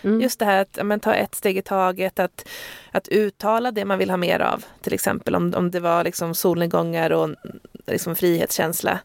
[0.03, 0.21] Mm.
[0.21, 2.49] Just det här att men, ta ett steg i taget, att,
[2.91, 4.65] att uttala det man vill ha mer av.
[4.81, 7.31] Till exempel om, om det var liksom solnedgångar och
[7.87, 8.99] liksom frihetskänsla.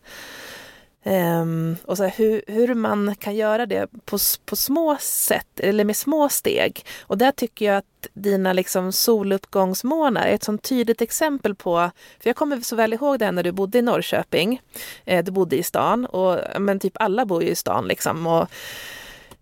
[1.08, 5.84] Um, och så här, hur, hur man kan göra det på, på små sätt, eller
[5.84, 6.86] med små steg.
[7.02, 12.30] Och där tycker jag att dina liksom soluppgångsmånar är ett sånt tydligt exempel på, för
[12.30, 14.62] jag kommer så väl ihåg det när du bodde i Norrköping,
[15.06, 18.28] eh, du bodde i stan, och men typ alla bor ju i stan liksom.
[18.28, 18.48] Och,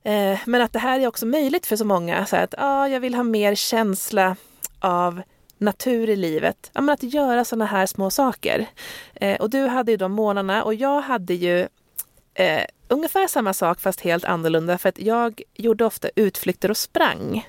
[0.06, 2.26] Eh, men att det här är också möjligt för så många.
[2.26, 4.36] Så att ah, jag vill ha mer känsla
[4.80, 5.22] av
[5.58, 6.72] natur i livet.
[6.74, 8.66] Ja, men att göra sådana här små saker.
[9.16, 11.68] Eh, och du hade ju de månaderna och jag hade ju
[12.34, 17.48] eh, ungefär samma sak fast helt annorlunda för att jag gjorde ofta utflykter och sprang.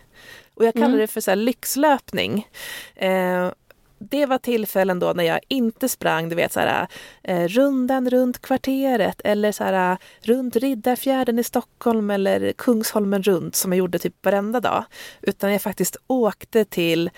[0.54, 1.00] Och jag kallade mm.
[1.00, 2.48] det för så lyxlöpning.
[2.94, 3.50] Eh,
[3.98, 6.86] det var tillfällen då när jag inte sprang, du vet så här,
[7.22, 13.72] eh, rundan runt kvarteret eller så här, runt Riddarfjärden i Stockholm eller Kungsholmen runt som
[13.72, 14.84] jag gjorde typ varenda dag.
[15.22, 17.10] Utan jag faktiskt åkte till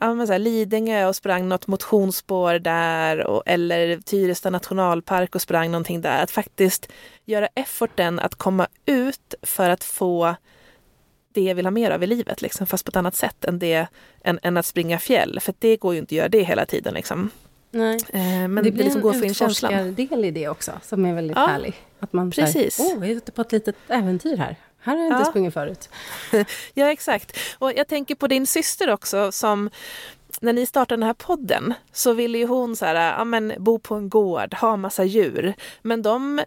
[0.00, 5.42] ja, men så här, Lidingö och sprang något motionsspår där och, eller Tyresta nationalpark och
[5.42, 6.22] sprang någonting där.
[6.22, 6.92] Att faktiskt
[7.24, 10.34] göra efforten att komma ut för att få
[11.34, 13.58] det jag vill ha mer av i livet, liksom, fast på ett annat sätt än,
[13.58, 13.86] det,
[14.24, 15.40] än, än att springa fjäll.
[15.40, 16.94] För det går ju inte att göra det hela tiden.
[16.94, 17.30] Liksom.
[17.70, 17.98] Nej.
[18.08, 21.74] Eh, men det blir liksom en utforskardel i det också, som är väldigt ja, härlig.
[22.00, 22.80] Att man precis.
[22.80, 24.56] åh, oh, jag är ute på ett litet äventyr här.
[24.80, 25.24] Här har jag inte ja.
[25.24, 25.88] sprungit förut.
[26.74, 27.38] ja, exakt.
[27.58, 29.70] Och jag tänker på din syster också, som
[30.40, 33.78] när ni startade den här podden så ville ju hon så här, ja, men, bo
[33.78, 35.54] på en gård, ha massa djur.
[35.82, 36.40] Men de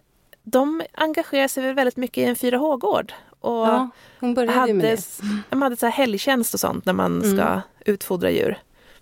[0.50, 3.88] de engagerar sig väldigt mycket i en 4H-gård och Ja,
[4.20, 5.42] hon började ju med hade, det.
[5.50, 7.36] de hade så här helgtjänst och sånt när man Mm.
[7.36, 8.58] ska utfodra djur.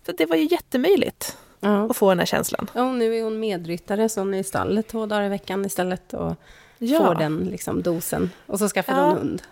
[0.07, 1.91] Så det var ju jättemöjligt Ja.
[1.91, 2.71] att få den här känslan.
[2.75, 5.65] Ja, och nu är hon medryttare, så hon är i stallet två dagar i veckan
[5.65, 6.35] istället och
[6.79, 6.99] Ja.
[7.07, 8.31] får den liksom, dosen.
[8.47, 9.05] Och så skaffade Ja.
[9.09, 9.43] hon hund.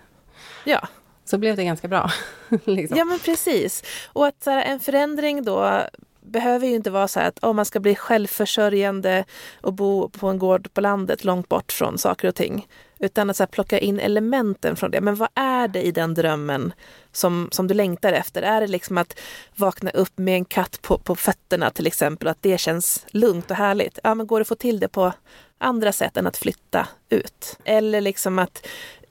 [0.65, 0.89] Ja,
[1.25, 2.11] Så blev det ganska bra.
[2.65, 2.99] liksom.
[2.99, 3.83] ja men precis.
[4.13, 5.81] Och att här, en förändring då
[6.21, 9.25] behöver ju inte vara så här att om man ska bli självförsörjande
[9.61, 12.67] och bo på en gård på landet långt bort från saker och ting.
[13.05, 15.01] Utan att så här, plocka in elementen från det.
[15.01, 16.73] Men vad är det i den drömmen
[17.13, 18.43] som, som du längtar efter?
[18.43, 19.21] Är det liksom att
[19.57, 23.51] vakna upp med en katt på, på fötterna till exempel och att det känns lugnt
[23.51, 23.99] och härligt?
[24.03, 25.13] Ja, men går det att få till det på
[25.59, 27.59] andra sätt än att flytta ut?
[27.65, 28.67] Eller liksom att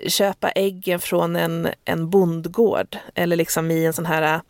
[0.07, 4.41] köpa äggen från en, en bondgård eller liksom i en sån här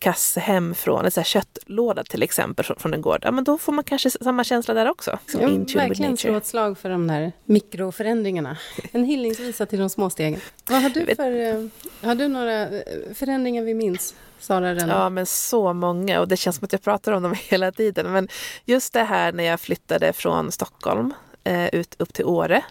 [0.00, 3.18] kasse hem från en köttlåda till exempel från- från en gård.
[3.22, 5.18] Ja, men då får man kanske samma känsla där också.
[5.32, 8.56] Ja, in tune with verkligen slå ett slag för de där mikroförändringarna.
[8.92, 10.40] En hyllningsvisa till de små stegen.
[10.70, 11.30] Vad har du för...
[11.40, 11.66] eh,
[12.08, 12.82] Har du några eh,
[13.14, 14.74] förändringar vi minns, Sara?
[14.74, 18.12] Ja, men så många och det känns som att jag pratar om dem hela tiden.
[18.12, 18.28] Men
[18.64, 22.64] just det här när jag flyttade från Stockholm eh, ut upp till Åre.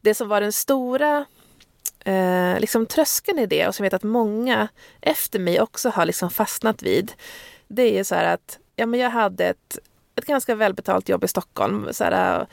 [0.00, 1.24] Det som var den stora
[2.06, 4.68] eh, liksom tröskeln i det och som jag vet att många
[5.00, 7.12] efter mig också har liksom fastnat vid.
[7.68, 9.78] Det är ju så här att ja, men jag hade ett,
[10.14, 11.88] ett ganska välbetalt jobb i Stockholm.
[11.92, 12.46] Så här, eh,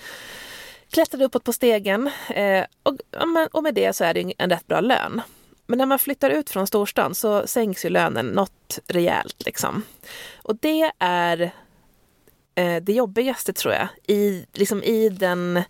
[0.89, 2.97] klättrade uppåt på stegen eh, och,
[3.51, 5.21] och med det så är det en rätt bra lön.
[5.67, 9.45] Men när man flyttar ut från storstan så sänks ju lönen något rejält.
[9.45, 9.83] Liksom.
[10.41, 11.41] Och det är
[12.55, 15.63] eh, det jobbigaste tror jag, i, liksom i den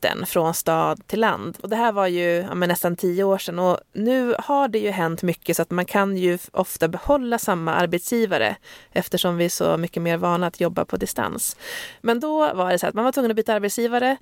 [0.00, 1.58] flytten från stad till land.
[1.62, 4.78] Och det här var ju ja, men nästan tio år sedan och nu har det
[4.78, 8.56] ju hänt mycket så att man kan ju ofta behålla samma arbetsgivare
[8.92, 11.56] eftersom vi är så mycket mer vana att jobba på distans.
[12.00, 14.16] Men då var det så att man var tvungen att byta arbetsgivare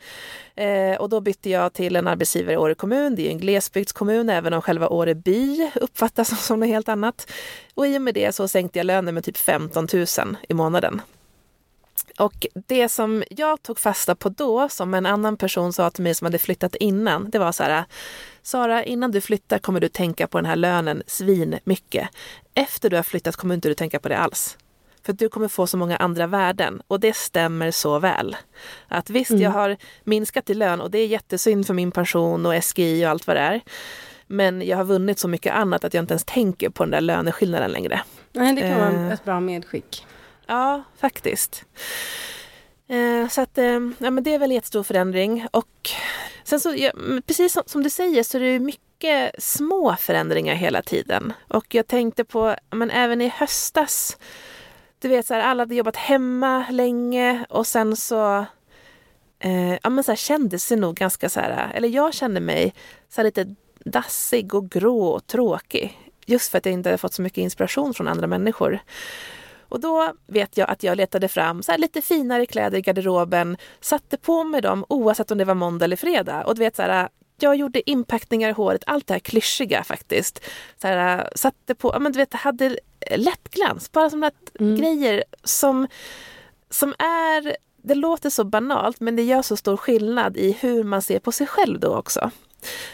[0.56, 3.14] eh, och då bytte jag till en arbetsgivare i Åre kommun.
[3.14, 7.30] Det är ju en glesbygdskommun även om själva Åre by uppfattas som något helt annat.
[7.74, 11.00] Och i och med det så sänkte jag lönen med typ 15 000 i månaden.
[12.18, 16.14] Och det som jag tog fasta på då, som en annan person sa till mig
[16.14, 17.84] som hade flyttat innan, det var så här,
[18.42, 22.08] Sara, innan du flyttar kommer du tänka på den här lönen svin mycket.
[22.54, 24.58] Efter du har flyttat kommer inte du tänka på det alls.
[25.02, 28.36] För du kommer få så många andra värden och det stämmer så väl.
[28.88, 32.64] Att visst, jag har minskat i lön och det är jättesynd för min pension och
[32.64, 33.60] SGI och allt vad det är.
[34.26, 37.00] Men jag har vunnit så mycket annat att jag inte ens tänker på den där
[37.00, 38.00] löneskillnaden längre.
[38.32, 39.12] Nej, det kan vara Eh.
[39.12, 40.06] ett bra medskick.
[40.48, 41.64] Ja, faktiskt.
[42.88, 45.46] Eh, så att, eh, ja, men det är väl en jättestor förändring.
[45.50, 45.90] Och
[46.44, 46.92] sen så, ja,
[47.26, 51.32] precis som, som du säger så är det mycket små förändringar hela tiden.
[51.48, 54.16] Och jag tänkte på, men även i höstas,
[54.98, 58.46] du vet så här, alla hade jobbat hemma länge och sen så
[59.38, 62.74] eh, ja, men så här, kändes det nog ganska så här, eller jag kände mig
[63.08, 65.98] så här lite dassig och grå och tråkig.
[66.26, 68.80] Just för att jag inte hade fått så mycket inspiration från andra människor.
[69.68, 74.16] Och då vet jag att jag letade fram så lite finare kläder i garderoben, satte
[74.16, 76.44] på mig dem oavsett om det var måndag eller fredag.
[76.44, 77.08] Och du vet så här,
[77.40, 80.44] jag gjorde inpackningar i håret, allt det här klyschiga faktiskt.
[80.82, 82.78] Så här, satte på, men du vet, hade
[83.16, 85.86] läppglans, bara som grejer som,
[86.70, 91.02] som är, det låter så banalt men det gör så stor skillnad i hur man
[91.02, 92.30] ser på sig själv då också.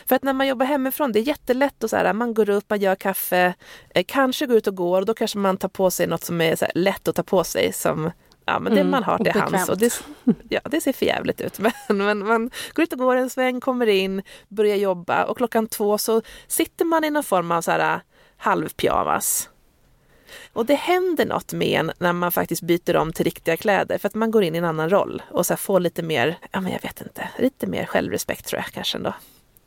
[0.06, 2.64] För att när man jobbar hemifrån, det är jättelätt att så här, man går upp,
[2.70, 3.54] man gör kaffe,
[3.90, 6.40] eh, kanske går ut och går och då kanske man tar på sig något som
[6.40, 8.10] är här, lätt att ta på sig som
[8.46, 9.68] Ja, men det Mm, man har till hands.
[9.68, 10.04] Och det,
[10.48, 11.58] ja, det ser för jävligt ut.
[11.88, 15.66] Men, men man går ut och går en sväng, kommer in, börjar jobba och klockan
[15.66, 18.00] två så sitter man i någon form av så här
[18.36, 19.50] halvpyjamas.
[20.52, 24.08] Och det händer något med en när man faktiskt byter om till riktiga kläder för
[24.08, 26.72] att man går in i en annan roll och så får lite mer, ja men
[26.72, 29.14] jag vet inte, lite mer självrespekt tror jag kanske ändå.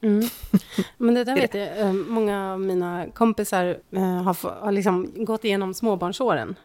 [0.02, 0.26] Mm.
[0.98, 5.46] Men det där vet jag, eh, många av mina kompisar eh, har, har liksom gått
[5.46, 6.56] igenom småbarnsåren.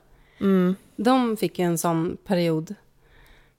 [0.41, 0.77] Mm.
[0.97, 2.75] De fick en sån period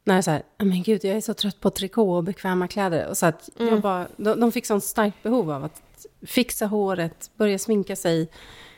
[0.04, 3.08] när så här, "Ah, men gud, jag är så trött på trikå och bekväma kläder.
[3.10, 5.82] Och så att jag bara, de, de fick sånt starkt behov av att
[6.26, 8.30] fixa håret, börja sminka sig,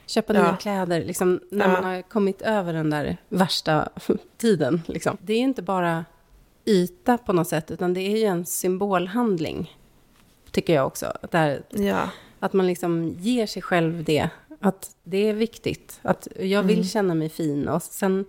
[0.06, 0.42] köpa Ja.
[0.44, 1.72] nya kläder, liksom, när Ja.
[1.72, 3.90] man har kommit över den där värsta
[4.38, 4.82] tiden.
[4.88, 5.18] Liksom.
[5.22, 6.06] Det är inte bara
[6.66, 9.76] yta på något sätt, utan det är ju en symbolhandling,
[10.56, 11.06] tycker jag också.
[11.22, 14.30] Att, här, Ja, att man liksom ger sig själv det,
[14.60, 16.88] att det är viktigt, att jag vill Mm.
[16.88, 17.68] känna mig fin.
[17.68, 18.26] Och sen,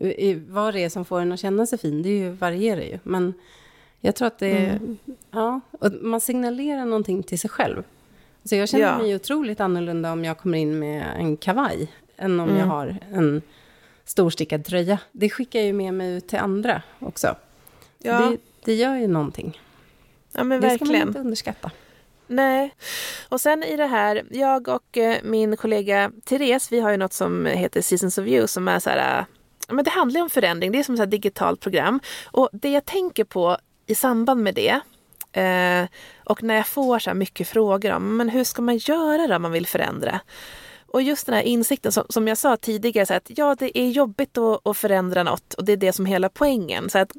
[0.00, 2.98] eh, vad det är som får en att känna sig fin, det ju, varierar ju.
[3.02, 3.34] Men
[4.00, 4.96] jag tror att det är, Mm.
[5.30, 7.82] ja, och man signalerar någonting till sig själv.
[8.44, 8.98] Så jag känner Ja.
[8.98, 12.60] mig otroligt annorlunda om jag kommer in med en kavaj, än om Mm.
[12.60, 13.42] jag har en
[14.04, 14.98] storstickad tröja.
[15.12, 17.36] Det skickar ju med mig ut till andra också.
[17.98, 19.60] ja, Det, det gör ju någonting.
[20.36, 21.08] Ja men det ska man verkligen.
[21.08, 21.70] inte underskatta.
[22.26, 22.74] Nej.
[23.28, 27.12] Och sen i det här, jag och eh, min kollega Therese, vi har ju något
[27.12, 29.24] som heter Seasons of You som är så här, eh,
[29.68, 32.00] men det handlar om förändring, det är som ett digitalt program.
[32.24, 33.56] Och det jag tänker på
[33.86, 34.80] i samband med det
[35.40, 35.88] eh,
[36.24, 39.36] och när jag får så här mycket frågor om men hur ska man göra då
[39.36, 40.20] om man vill förändra?
[40.86, 43.88] Och just den här insikten som, som jag sa tidigare, så att ja det är
[43.88, 46.90] jobbigt att, att förändra något och det är det som är hela poängen.
[46.90, 47.12] Så att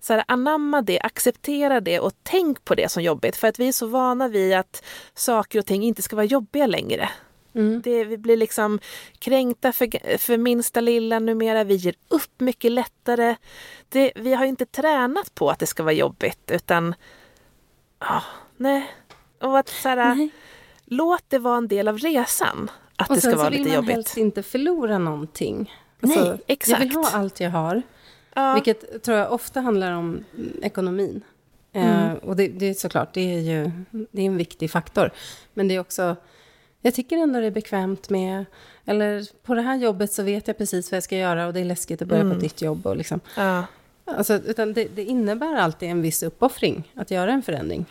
[0.00, 3.36] så här, anamma det, acceptera det och tänk på det som jobbigt.
[3.36, 4.84] För att vi är så vana vid att
[5.14, 7.10] saker och ting inte ska vara jobbiga längre.
[7.54, 7.80] Mm.
[7.84, 8.78] Det, vi blir liksom
[9.18, 11.64] kränkta för, för minsta lilla numera.
[11.64, 13.36] Vi ger upp mycket lättare.
[13.88, 16.94] Det, vi har inte tränat på att det ska vara jobbigt utan...
[18.00, 18.22] Oh,
[18.56, 18.90] nej.
[19.40, 20.30] Och att så här, Nej.
[20.84, 22.70] låt det vara en del av resan.
[22.96, 23.94] Att Och det ska sen vara så vill lite man jobbigt.
[23.94, 25.74] helst inte förlora någonting.
[26.00, 26.94] Nej, Jag vill exakt.
[26.94, 27.82] ha allt jag har.
[28.34, 28.54] Ja.
[28.54, 31.20] Vilket tror jag ofta handlar om mm, ekonomin.
[31.72, 35.10] Eh, och det, det är såklart, det är ju det är en viktig faktor.
[35.54, 36.16] Men det är också,
[36.82, 38.44] jag tycker ändå det är bekvämt med,
[38.84, 41.60] eller på det här jobbet så vet jag precis vad jag ska göra och det
[41.60, 42.86] är läskigt att börja på ett nytt jobb.
[42.86, 43.20] Och liksom.
[43.36, 43.64] Ja.
[44.04, 47.86] alltså, utan det, det innebär alltid en viss uppoffring att göra en förändring.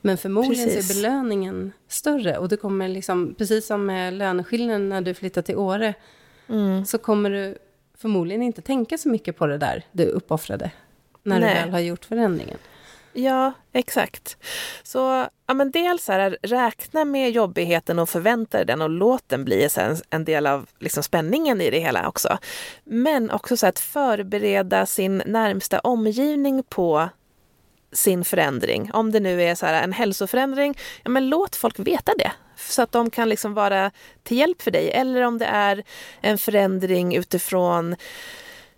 [0.00, 0.90] Men förmodligen så Precis.
[0.90, 2.38] är belöningen större.
[2.38, 5.94] Och det kommer liksom, precis som med löneskillnaden när du flyttar till Åre,
[6.48, 6.84] Mm.
[6.84, 7.58] så kommer du
[8.02, 10.70] förmodligen inte tänka så mycket på det där du uppoffrade.
[11.22, 11.54] När Nej.
[11.54, 12.58] du väl har gjort förändringen.
[13.12, 14.36] Ja, exakt.
[14.82, 19.44] Så ja, men dels här, räkna med jobbigheten och förvänta dig den och låt den
[19.44, 22.38] bli sen en del av liksom, spänningen i det hela också.
[22.84, 27.08] Men också så att förbereda sin närmsta omgivning på
[27.92, 28.90] sin förändring.
[28.92, 32.32] Om det nu är så här, en hälsoförändring, ja, men låt folk veta det.
[32.68, 33.90] Så att de kan liksom vara
[34.22, 34.90] till hjälp för dig.
[34.90, 35.84] Eller om det är
[36.20, 37.96] en förändring utifrån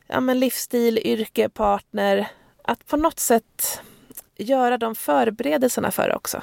[0.06, 2.28] ja, men livsstil, yrke, partner.
[2.62, 3.80] Att på något sätt
[4.36, 6.42] göra de förberedelserna för det också.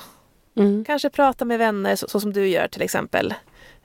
[0.56, 0.86] Mm.
[0.86, 3.34] Kanske prata med vänner så, så som du gör till exempel.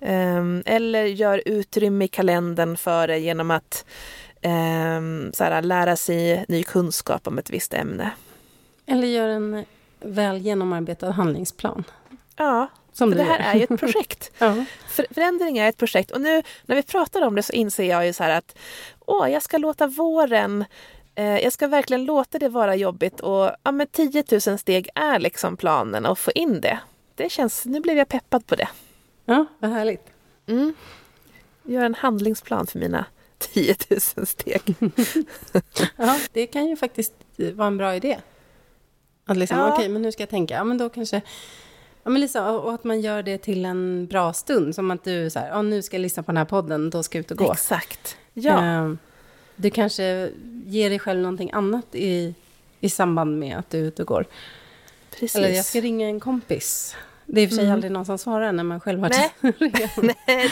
[0.01, 3.85] Ehm, eller gör utrymme i kalendern för det genom att
[4.41, 8.11] ehm, så här, lära sig ny kunskap om ett visst ämne.
[8.87, 9.65] Eller gör en
[10.01, 11.85] väl genomarbetad handlingsplan.
[12.37, 13.45] Ja, Som för det här gör.
[13.47, 14.31] är ju ett projekt.
[14.39, 14.65] Ja.
[14.89, 18.07] För, förändring är ett projekt och nu när vi pratar om det så inser jag
[18.07, 18.59] ju så här att
[19.07, 20.65] åh, jag ska låta våren
[21.15, 25.19] eh, jag ska verkligen låta det vara jobbigt och ja, men 10 000 steg är
[25.19, 26.79] liksom planen att få in det.
[27.15, 28.69] Det känns, nu blev jag peppad på det.
[29.25, 30.07] ja, vad härligt.
[30.47, 30.75] Mm.
[31.63, 33.05] Gör en handlingsplan för mina
[33.39, 33.77] 10
[34.17, 34.75] 000 steg.
[35.97, 37.13] Ja, det kan ju faktiskt
[37.55, 38.19] vara en bra idé.
[39.27, 39.73] Att liksom, Ja.
[39.75, 41.23] okej, men nu ska jag tänka, ja men då kanske...
[42.07, 44.75] Ja, men liksom, och att man gör det till en bra stund.
[44.75, 47.03] Som att du så här, ja, nu ska jag lyssna på den här podden, då
[47.03, 47.53] ska jag ut och gå.
[47.53, 48.17] Exakt.
[48.35, 48.99] Ja, Ehm,
[49.57, 50.31] Du kanske
[50.67, 52.35] ger dig själv någonting annat i,
[52.81, 54.25] i samband med att du är ute och går.
[55.11, 55.37] precis.
[55.37, 56.97] Eller jag ska ringa en kompis.
[57.27, 57.75] Det är i och för sig Mm.
[57.75, 59.33] aldrig någon som svarar när man själv har Nej.
[60.27, 60.51] Nej,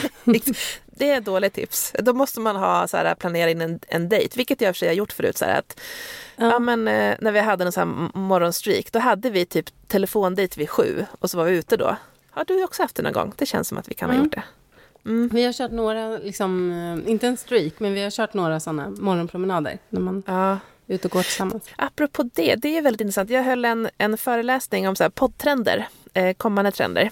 [0.95, 1.93] det- är ett dåligt tips.
[1.99, 4.75] Då måste man ha så här, planera in en, en dejt, vilket jag i och
[4.75, 5.37] för sig har gjort förut.
[5.37, 5.79] Så här, att,
[6.35, 6.51] ja.
[6.51, 6.59] Ja.
[6.59, 11.05] men, eh, när vi hade en här morgonstreak, då hade vi typ telefondejt vid sju
[11.19, 11.95] och så var vi ute då.
[12.29, 13.33] Har du också haft det någon gång?
[13.37, 14.23] Det känns som att vi kan ha Mm.
[14.25, 14.43] gjort det.
[15.05, 15.29] Mm.
[15.33, 16.71] Vi har kört några, liksom,
[17.05, 19.77] eh, inte en streak, men vi har kört några sådana morgonpromenader.
[19.89, 20.51] När man Ja.
[20.51, 21.63] är ute och går tillsammans.
[21.75, 23.29] Apropå det, det är väldigt intressant.
[23.29, 25.87] Jag höll en, en föreläsning om så här poddtrender,
[26.37, 27.09] kommande trender.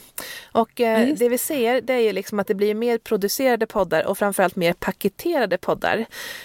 [0.52, 2.98] Och Ja, eh, just det vi ser det är ju liksom att det blir mer
[2.98, 5.98] producerade poddar och framförallt mer paketerade poddar.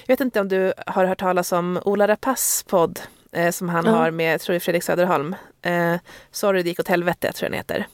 [0.06, 3.00] Jag vet inte om du har hört talas om Ola Rapace podd
[3.32, 3.90] eh, som han Ja.
[3.92, 5.36] har med, jag tror är Fredrik Söderholm.
[5.62, 5.94] Eh,
[6.30, 7.86] Sorry det gick åt helvete, tror jag den heter.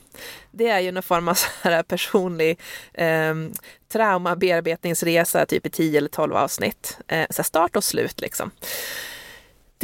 [0.50, 2.60] Det är ju någon form av så här personlig
[2.94, 3.34] eh,
[3.92, 6.98] traumabearbetningsresa typ i 10 eller 12 avsnitt.
[7.08, 8.50] Eh, så start och slut liksom.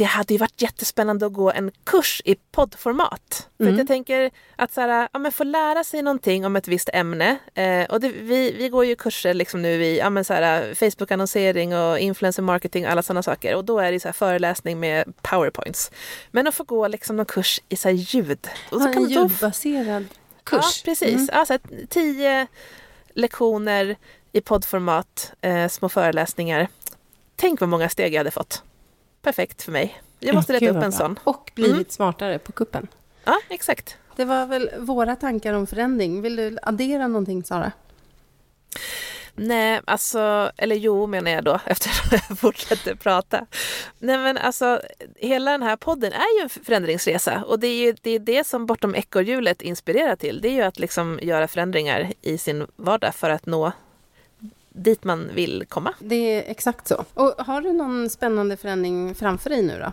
[0.01, 3.49] Det hade ju varit jättespännande att gå en kurs i poddformat.
[3.57, 3.77] För Mm.
[3.77, 7.37] jag tänker att så här, ja, men få lära sig någonting om ett visst ämne.
[7.53, 10.73] Eh, och det, vi, vi går ju kurser liksom nu i ja, men så här,
[10.75, 13.55] Facebook-annonsering och influencer marketing och alla sådana saker.
[13.55, 15.91] Och då är det så här föreläsning med powerpoints.
[16.31, 18.47] Men att få gå liksom någon kurs i så här ljud.
[18.71, 20.05] Och så Ja, en kan då ljudbaserad
[20.43, 20.81] kurs.
[20.85, 21.13] Ja, precis.
[21.13, 21.29] Mm.
[21.33, 21.57] Alltså,
[21.89, 22.47] tio
[23.13, 23.95] lektioner
[24.31, 26.67] i poddformat, eh, små föreläsningar.
[27.35, 28.63] Tänk vad många steg jag hade fått.
[29.21, 30.01] Perfekt för mig.
[30.19, 31.19] Jag måste leta upp en sån.
[31.23, 31.85] Och blivit Mm.
[31.89, 32.87] smartare på kuppen.
[33.23, 33.97] Ja, exakt.
[34.15, 36.21] Det var väl våra tankar om förändring.
[36.21, 37.71] Vill du addera någonting, Sara?
[39.33, 43.45] Nej, alltså, eller jo menar jag då eftersom jag fortsätter prata.
[43.99, 44.81] Nej men alltså,
[45.15, 48.47] hela den här podden är ju en förändringsresa och det är ju det, är det
[48.47, 50.41] som Bortom ekorrhjulet inspirerar till.
[50.41, 53.71] Det är ju att liksom göra förändringar i sin vardag för att nå
[54.73, 55.93] dit man vill komma.
[55.99, 57.05] Det är exakt så.
[57.13, 59.91] Och har du någon spännande förändring framför dig nu då?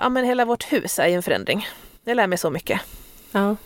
[0.00, 1.66] Ja men hela vårt hus är ju en förändring.
[2.04, 2.80] Jag lär mig så mycket.
[3.32, 3.56] Ja.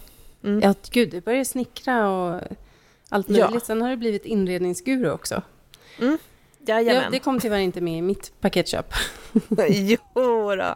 [0.44, 0.60] Mm.
[0.62, 2.40] Ja, gud, du började snickra och
[3.08, 3.44] allt Ja.
[3.46, 3.64] möjligt.
[3.64, 5.42] Sen har det blivit inredningsguru också.
[5.98, 6.16] Ja,
[6.80, 7.12] Jajamän.
[7.12, 8.94] det kom tyvärr inte med i mitt paketköp.
[9.68, 9.98] jo
[10.56, 10.74] då,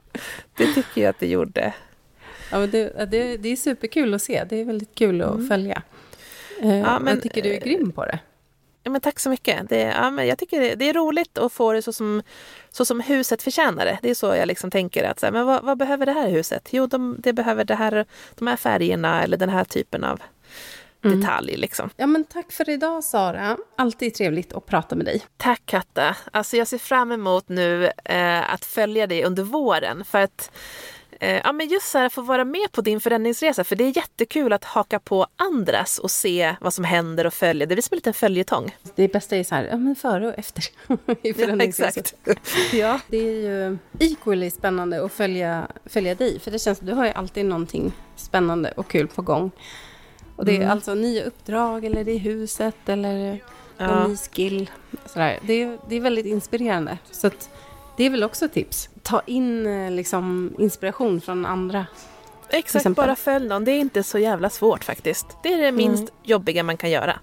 [0.56, 1.74] det tycker jag att det gjorde.
[2.50, 4.44] Ja, det, ja, det, det är superkul att se.
[4.44, 5.74] Det är väldigt kul att följa.
[5.74, 5.82] Eh,
[6.68, 6.78] Mm.
[6.78, 8.18] Ja, men, jag tycker du är eh, grym på det.
[8.82, 9.68] Ja, men tack så mycket.
[9.68, 12.22] Det, ja, men jag tycker det, det är roligt att få det så som,
[12.70, 13.98] så som huset förtjänar det.
[14.02, 15.04] Det är så jag liksom tänker.
[15.04, 16.68] att så här, men vad, vad behöver det här huset?
[16.70, 20.20] Jo, de, det behöver det här, de här färgerna eller den här typen av
[21.04, 21.20] Mm.
[21.20, 21.56] detalj.
[21.56, 21.90] Liksom.
[21.96, 23.56] Ja, men tack för idag, Sara.
[23.76, 25.22] Alltid trevligt att prata med dig.
[25.36, 26.16] Tack Katta.
[26.30, 30.04] Alltså, jag ser fram emot nu eh, att följa dig under våren.
[30.04, 30.50] För att
[31.22, 33.64] eh, ja, men just så här, få vara med på din förändringsresa.
[33.64, 37.66] För det är jättekul att haka på andras och se vad som händer och följa.
[37.66, 38.76] Det blir som en liten följetong.
[38.94, 40.64] Det bästa är så här, ja, men före och efter.
[41.22, 42.04] i förändringsresan.
[42.72, 43.00] ja.
[43.08, 46.40] Det är ju equally spännande att följa, följa dig.
[46.40, 49.50] För det känns du har ju alltid någonting spännande och kul på gång.
[50.36, 50.70] Och det är Mm.
[50.70, 53.40] alltså nya uppdrag eller det är huset eller
[53.78, 54.08] Ja.
[54.08, 54.70] ny skill.
[55.06, 55.38] Sådär.
[55.42, 56.98] Det, är, det är väldigt inspirerande.
[57.10, 57.50] Så att,
[57.96, 58.88] det är väl också ett tips.
[59.02, 61.86] Ta in eh, liksom, inspiration från andra.
[62.48, 63.64] Exakt, bara följ någon.
[63.64, 65.26] Det är inte så jävla svårt faktiskt.
[65.42, 67.18] Det är det minst jobbiga man kan göra.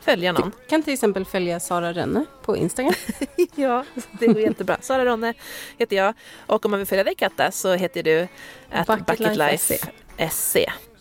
[0.00, 0.50] Följa någon.
[0.50, 2.94] Du kan till exempel följa Sara Rönne på Instagram.
[3.54, 3.84] ja,
[4.20, 4.76] det går jättebra.
[4.80, 5.34] Sara Ronne
[5.78, 6.14] heter jag.
[6.46, 8.28] Och om man vill följa dig Katta så heter du
[8.70, 10.56] at Bucket Life bucketlife SC.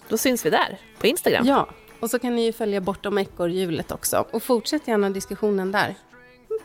[0.09, 1.45] Då syns vi där på Instagram.
[1.45, 1.69] Ja,
[1.99, 4.26] och så kan ni ju följa Bortom ekorrhjulet också.
[4.32, 5.95] Och fortsätt gärna diskussionen där.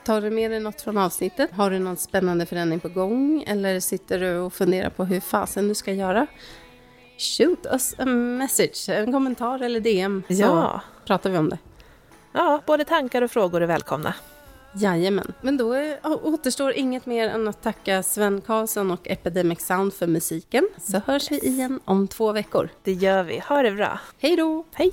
[0.05, 1.51] Tar du med dig något från avsnittet?
[1.53, 3.45] Har du någon spännande förändring på gång?
[3.47, 6.27] Eller sitter du och funderar på hur fasen du ska göra?
[7.19, 10.23] Shoot us a message, en kommentar eller DM.
[10.29, 10.81] Så Ja.
[11.07, 11.59] pratar vi om det.
[12.33, 14.15] ja, både tankar och frågor är välkomna.
[14.75, 15.33] Jajamän.
[15.41, 15.75] Men då
[16.23, 20.69] återstår inget mer än att tacka Sven Karlsson och Epidemic Sound för musiken.
[20.79, 22.69] Så hörs vi igen om två veckor.
[22.85, 23.39] Det gör vi.
[23.49, 24.01] Ha det bra.
[24.19, 24.65] Hej då!
[24.75, 24.93] Hej!